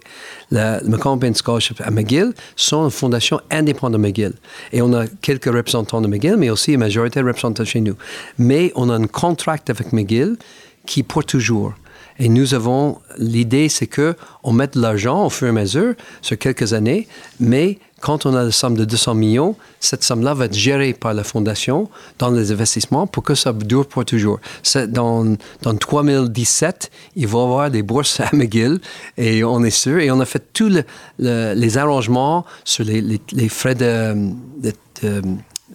[0.51, 4.33] La McCombin Scholarship à McGill sont une fondation indépendante de McGill.
[4.71, 7.95] Et on a quelques représentants de McGill, mais aussi une majorité de représentants chez nous.
[8.37, 10.37] Mais on a un contrat avec McGill
[10.85, 11.73] qui pour toujours.
[12.19, 15.93] Et nous avons, l'idée, c'est que on met de l'argent au fur et à mesure
[16.21, 17.07] sur quelques années,
[17.39, 21.13] mais quand on a la somme de 200 millions, cette somme-là va être gérée par
[21.13, 21.89] la fondation
[22.19, 24.39] dans les investissements pour que ça dure pour toujours.
[24.87, 28.79] Dans, dans 2017, il va y avoir des bourses à McGill
[29.17, 29.99] et on est sûr.
[29.99, 30.83] Et on a fait tous
[31.19, 34.31] les arrangements sur les, frais de,
[34.61, 35.21] de,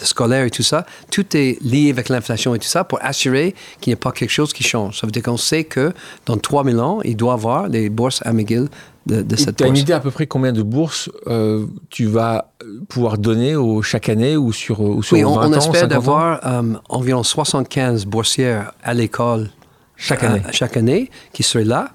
[0.05, 3.91] scolaire et tout ça, tout est lié avec l'inflation et tout ça pour assurer qu'il
[3.91, 5.01] n'y ait pas quelque chose qui change.
[5.01, 5.93] Ça veut dire qu'on sait que
[6.27, 8.69] dans 3000 ans, il doit y avoir des bourses à McGill
[9.07, 12.53] de, cette Tu as une idée à peu près combien de bourses euh, tu vas
[12.89, 16.47] pouvoir donner au, chaque année ou sur, ou sur oui, 20 on, on espère d'avoir
[16.47, 19.51] euh, environ 75 boursières à l'école
[19.97, 20.43] chaque année.
[20.53, 21.91] chaque année qui seraient là.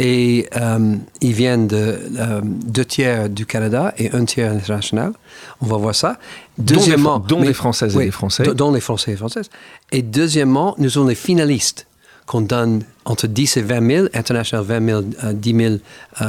[0.00, 5.12] Et euh, ils viennent de euh, deux tiers du Canada et un tiers international.
[5.60, 6.18] On va voir ça.
[6.56, 8.44] Deuxièmement, dont les, Françaises et les Français.
[8.54, 9.50] Dont les Français et les Françaises.
[9.90, 11.88] Et deuxièmement, nous sommes les finalistes
[12.26, 15.74] qu'on donne entre 10 et 20 000, international 20 000, 10 000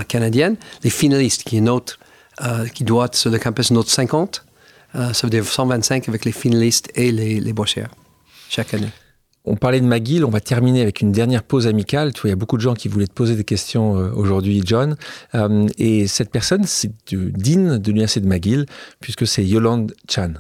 [0.08, 0.56] canadiennes.
[0.84, 2.00] Les finalistes, qui est notre,
[2.74, 4.46] qui doit être sur le campus notre 50.
[4.94, 7.90] ça veut dire 125 avec les finalistes et les, les boursières
[8.50, 8.90] chaque année.
[9.46, 12.14] On parlait de McGill, on va terminer avec une dernière pause amicale.
[12.14, 14.62] Tu il y a beaucoup de gens qui voulaient te poser des questions euh, aujourd'hui,
[14.66, 14.98] John.
[15.34, 18.66] Euh, et cette personne, c'est Dean de l'Université de McGill,
[19.00, 20.34] puisque c'est Yolande Chan.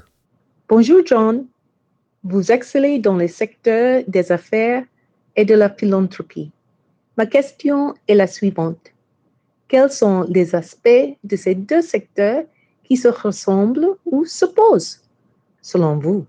[0.68, 1.46] Bonjour, John.
[2.24, 4.84] Vous excellez dans les secteurs des affaires
[5.36, 6.52] et de la philanthropie.
[7.18, 8.92] Ma question est la suivante.
[9.70, 12.44] Quels sont les aspects de ces deux secteurs
[12.84, 15.00] qui se ressemblent ou s'opposent,
[15.62, 16.26] selon vous?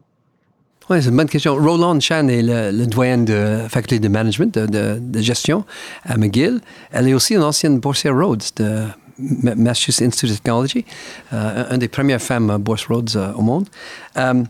[0.89, 1.55] Oui, c'est une bonne question.
[1.55, 5.65] Roland Chan est le, doyen de faculté de management, de, gestion
[6.05, 6.61] à McGill.
[6.91, 8.87] Elle est aussi une ancienne boursière Rhodes de
[9.19, 10.85] Massachusetts Institute of Technology,
[11.33, 13.69] euh, une des premières femmes bourse Rhodes euh, au monde.
[14.17, 14.43] Euh,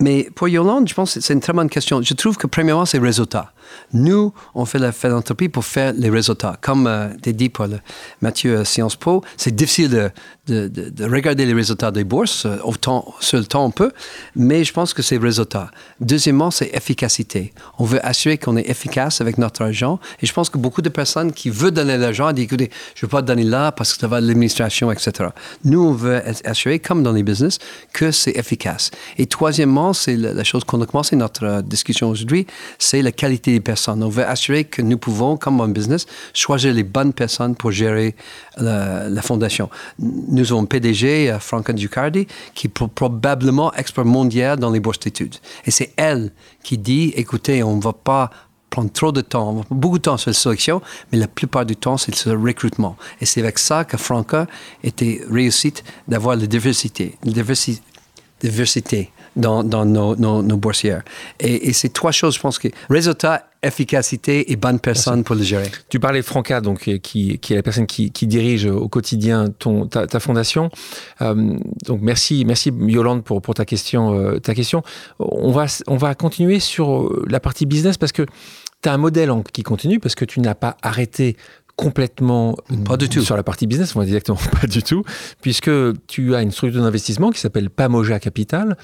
[0.00, 2.02] mais pour Yolande, je pense que c'est une très bonne question.
[2.02, 3.52] Je trouve que premièrement, c'est résultat.
[3.92, 6.56] Nous, on fait la philanthropie pour faire les résultats.
[6.60, 7.66] Comme euh, dit pour
[8.20, 12.46] Mathieu Sciences Po, c'est difficile de, de, de, regarder les résultats des bourses.
[12.46, 13.92] Euh, autant, sur le temps, on peut,
[14.34, 15.70] mais je pense que c'est résultat.
[16.00, 17.52] Deuxièmement, c'est efficacité.
[17.78, 20.00] On veut assurer qu'on est efficace avec notre argent.
[20.22, 23.06] Et je pense que beaucoup de personnes qui veulent donner l'argent disent, écoutez, je ne
[23.06, 25.30] veux pas donner là parce que ça va de l'administration, etc.
[25.64, 27.58] Nous, on veut assurer, comme dans les business,
[27.92, 28.90] que c'est efficace.
[29.18, 32.46] Et troisièmement, c'est la, la chose qu'on a commencé notre euh, discussion aujourd'hui,
[32.78, 34.02] c'est la qualité personnes.
[34.02, 38.14] On veut assurer que nous pouvons, comme un business, choisir les bonnes personnes pour gérer
[38.56, 39.68] la, fondation.
[39.98, 45.36] Nous avons PDG, euh, Franca Ducardi, qui est probablement expert mondial dans les bourses d'études.
[45.66, 46.32] Et c'est elle
[46.62, 48.30] qui dit, écoutez, on ne va pas
[48.70, 51.96] prendre trop de temps, beaucoup de temps sur la sélection, mais la plupart du temps,
[51.96, 52.96] c'est le recrutement.
[53.20, 54.46] Et c'est avec ça que Franca
[54.84, 57.32] était réussite d'avoir la diversité, la
[58.40, 61.02] diversité dans, nos, nos, boursières.
[61.40, 65.70] Et, c'est trois choses, je pense que résultat, efficacité et bonne personne pour le gérer.
[65.88, 68.88] Tu parlais de Franca, donc, euh, qui, qui est la personne qui, qui dirige au
[68.88, 70.70] quotidien ton, ta, ta fondation.
[71.22, 74.82] Euh, donc merci, merci Yolande pour, pour ta, question, euh, ta question.
[75.18, 78.26] On va, on va continuer sur la partie business parce que
[78.82, 81.36] tu as un modèle qui continue parce que tu n'as pas arrêté
[81.78, 85.04] complètement pas du tout sur la partie business, on va dire exactement pas du tout,
[85.40, 85.70] puisque
[86.08, 88.76] tu as une structure d'investissement qui s'appelle Pamoja Capital,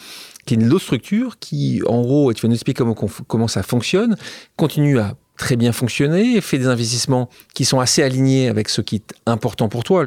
[0.47, 3.49] qui est une autre structure qui, en gros, et tu vas nous expliquer comment, comment
[3.49, 4.17] ça fonctionne,
[4.57, 8.97] continue à très bien fonctionner, fait des investissements qui sont assez alignés avec ce qui
[8.97, 10.07] est important pour toi.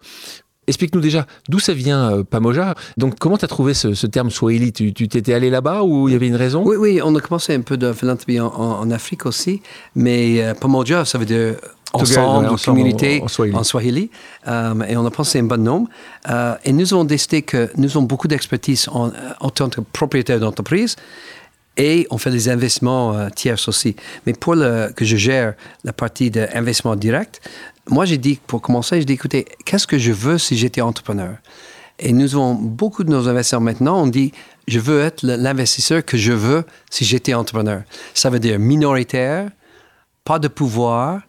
[0.68, 2.76] Explique-nous déjà d'où ça vient, euh, Pamoja.
[2.96, 4.72] Donc, comment tu as trouvé ce, terme Swahili?
[4.72, 6.64] Tu t'étais allé là-bas ou il y avait une raison?
[6.66, 9.62] Oui, oui, on a commencé un peu de philanthropie en, Afrique aussi,
[9.96, 11.56] mais euh, Pamoja, ça veut dire
[11.94, 14.10] ensemble, en communauté en, Swahili.
[14.48, 15.88] Euh, et on a pensé un bon nom.
[16.30, 20.40] Euh, et nous avons décidé que nous avons beaucoup d'expertise en, en, tant que propriétaire
[20.40, 20.96] d'entreprise
[21.78, 23.96] et on fait des investissements euh, tiers aussi.
[24.26, 27.42] Mais pour le, que je gère la partie d'investissement direct,
[27.90, 31.36] moi j'ai dit, pour commencer, j'ai dit, écoutez, qu'est-ce que je veux si j'étais entrepreneur?
[32.00, 34.32] Et nous avons beaucoup de nos investisseurs maintenant, on dit,
[34.68, 37.84] je veux être l'investisseur que je veux si j'étais entrepreneur.
[38.14, 39.50] Ça veut dire minoritaire,
[40.24, 41.22] pas de pouvoir,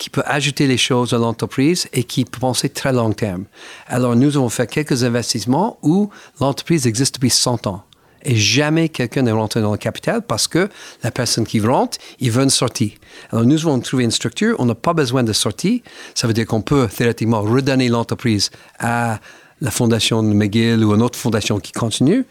[0.00, 3.44] qui peut ajouter les choses à l'entreprise et qui peut penser très long terme.
[3.86, 6.08] Alors, nous avons fait quelques investissements où
[6.40, 7.84] l'entreprise existe depuis 100 ans.
[8.22, 10.70] Et jamais quelqu'un n'est rentré dans le capital parce que
[11.02, 12.96] la personne qui rentre, il veut une sortie.
[13.30, 15.82] Alors, nous avons trouvé une structure, on n'a pas besoin de sortie.
[16.14, 19.20] Ça veut dire qu'on peut théoriquement redonner l'entreprise à
[19.60, 22.24] la fondation de McGill ou une autre fondation qui continue.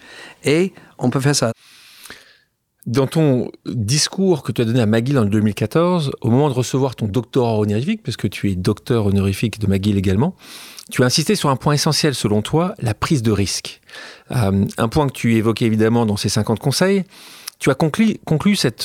[0.43, 1.53] Et on peut faire ça.
[2.89, 6.95] Dans ton discours que tu as donné à McGill en 2014, au moment de recevoir
[6.95, 10.35] ton doctorat honorifique, puisque tu es docteur honorifique de McGill également,
[10.89, 13.79] tu as insisté sur un point essentiel selon toi, la prise de risque.
[14.31, 17.03] Euh, un point que tu évoquais évidemment dans ces 50 conseils.
[17.59, 18.17] Tu as conclu,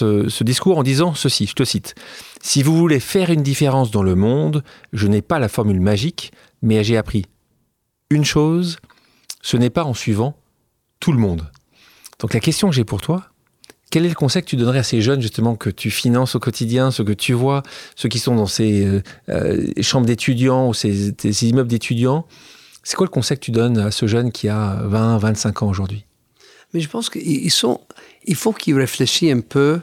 [0.02, 1.94] euh, ce discours en disant ceci, je te cite.
[2.42, 6.30] Si vous voulez faire une différence dans le monde, je n'ai pas la formule magique,
[6.61, 7.24] mais j'ai appris
[8.11, 8.76] une chose,
[9.40, 10.36] ce n'est pas en suivant
[11.00, 11.50] tout le monde.
[12.18, 13.30] Donc la question que j'ai pour toi,
[13.91, 16.41] quel est le conseil que tu donnerais à ces jeunes justement que tu finances au
[16.41, 17.62] quotidien, ceux que tu vois,
[17.97, 21.14] ceux qui sont dans ces euh, euh, chambres d'étudiants ou ces,
[21.47, 22.26] immeubles d'étudiants?
[22.82, 25.68] C'est quoi le conseil que tu donnes à ce jeune qui a 20, 25 ans
[25.68, 26.05] aujourd'hui?
[26.72, 27.80] Mais je pense qu'il sont,
[28.24, 29.80] il faut qu'ils réfléchissent un peu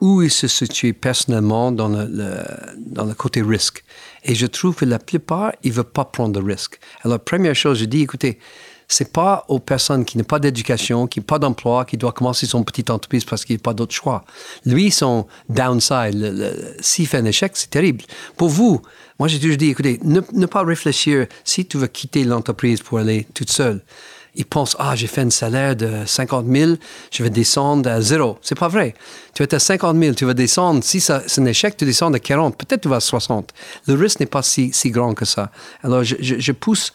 [0.00, 2.06] où ils se situent personnellement dans le,
[2.78, 3.84] dans le côté risque.
[4.24, 6.78] Et je trouve que la plupart, ils ne veulent pas prendre de risque.
[7.02, 8.38] Alors, première chose, je dis, écoutez,
[8.88, 12.46] c'est pas aux personnes qui n'ont pas d'éducation, qui n'ont pas d'emploi, qui doivent commencer
[12.46, 14.24] son petite entreprise parce qu'il n'y pas d'autre choix.
[14.64, 18.04] Lui, son downside, s'il fait un échec, c'est terrible.
[18.36, 18.80] Pour vous,
[19.18, 23.26] moi j'ai toujours dit, écoutez, ne, pas réfléchir si tu veux quitter l'entreprise pour aller
[23.34, 23.82] toute seule
[24.38, 26.72] ils pensent, ah, j'ai fait un salaire de 50 000,
[27.10, 28.38] je vais descendre à zéro.
[28.40, 28.94] C'est pas vrai.
[29.34, 32.18] Tu être à 50 000, tu vas descendre, si c'est un échec, tu descends à
[32.20, 33.52] 40, peut-être tu vas à 60.
[33.88, 35.50] Le risque n'est pas si, si grand que ça.
[35.82, 36.92] Alors, je, je, pousse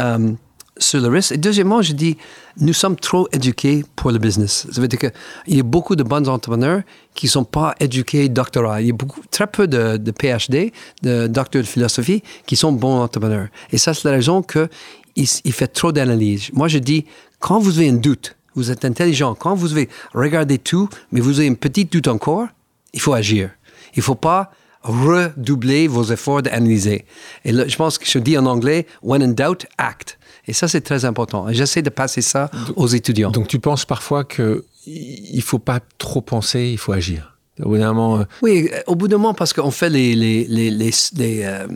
[0.00, 0.32] euh,
[0.78, 1.32] sur le risque.
[1.32, 2.16] Et deuxièmement, je dis,
[2.58, 4.66] nous sommes trop éduqués pour le business.
[4.70, 6.82] Ça veut dire qu'il y a beaucoup de bons entrepreneurs
[7.14, 8.80] qui ne sont pas éduqués doctorat.
[8.80, 10.72] Il y a beaucoup, très peu de, de PhD,
[11.02, 13.48] de docteurs de philosophie, qui sont bons entrepreneurs.
[13.72, 14.68] Et ça, c'est la raison que
[15.16, 16.50] il, fait trop d'analyse.
[16.52, 17.06] Moi, je dis,
[17.38, 21.40] quand vous avez un doute, vous êtes intelligent, quand vous avez regardé tout, mais vous
[21.40, 22.48] avez un petit doute encore,
[22.92, 23.50] il faut agir.
[23.94, 24.50] Il ne faut pas
[24.82, 27.06] redoubler vos efforts d'analyser.
[27.44, 30.18] Et je pense que je dis en anglais, when in doubt, act.
[30.48, 31.46] Et ça, c'est très important.
[31.50, 33.30] J'essaie de passer ça aux étudiants.
[33.30, 37.36] Donc, tu penses parfois qu'il ne faut pas trop penser, il faut agir.
[37.62, 38.20] Au bout d'un moment.
[38.20, 41.66] Euh, oui, au bout d'un moment, parce qu'on fait les, les, les, les, les euh,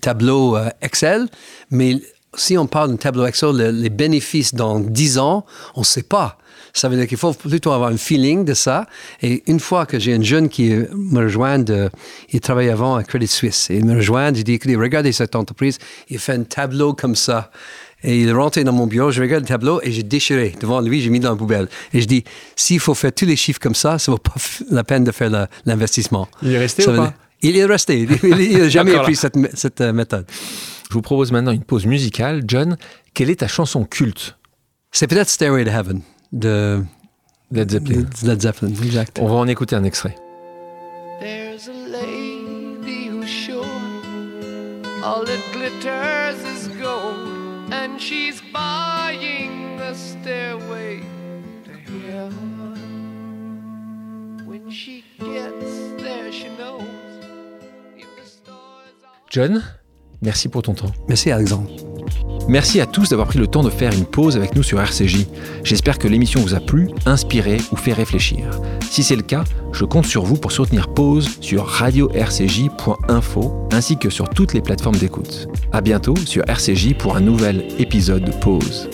[0.00, 1.28] tableaux euh, Excel,
[1.70, 1.96] mais
[2.34, 6.38] si on parle d'un tableau Excel, les bénéfices dans 10 ans, on ne sait pas.
[6.74, 8.86] Ça veut dire qu'il faut plutôt avoir un feeling de ça.
[9.20, 11.62] Et une fois que j'ai un jeune qui me rejoint,
[12.30, 15.36] il travaillait avant à Credit Suisse, et il me rejoint, il dit, écoutez, regardez cette
[15.36, 17.50] entreprise, il fait un tableau comme ça.
[18.04, 20.80] Et il est rentré dans mon bureau, je regarde le tableau et j'ai déchiré devant
[20.80, 21.68] lui, j'ai mis dans la poubelle.
[21.92, 22.24] Et je dis,
[22.56, 24.34] s'il faut faire tous les chiffres comme ça, ça ne vaut pas
[24.70, 25.30] la peine de faire
[25.66, 26.26] l'investissement.
[26.42, 27.14] Il est resté ou pas?
[27.42, 28.08] Il est resté.
[28.22, 30.26] Il n'a jamais appris cette, cette euh, méthode.
[30.88, 32.42] Je vous propose maintenant une pause musicale.
[32.46, 32.76] John,
[33.14, 34.36] quelle est ta chanson culte?
[34.90, 36.02] C'est peut-être Stairway to Heaven
[36.32, 36.82] de
[37.50, 38.06] Led Zeppelin.
[38.22, 39.18] Led Zeppelin, exact.
[39.20, 40.16] On va en écouter un extrait.
[41.20, 43.66] There's a lady who's sure
[45.04, 51.00] all that glitters is gold, and she's buying the stairway
[51.64, 51.72] to
[52.10, 52.74] heaven.
[54.46, 56.82] When she gets there, she knows.
[59.30, 59.62] John,
[60.22, 60.92] Merci pour ton temps.
[61.08, 61.68] Merci Alexandre.
[62.48, 65.26] Merci à tous d'avoir pris le temps de faire une pause avec nous sur RCJ.
[65.64, 68.44] J'espère que l'émission vous a plu, inspiré ou fait réfléchir.
[68.90, 74.10] Si c'est le cas, je compte sur vous pour soutenir Pause sur radio-rcj.info ainsi que
[74.10, 75.48] sur toutes les plateformes d'écoute.
[75.72, 78.88] À bientôt sur RCJ pour un nouvel épisode de Pause.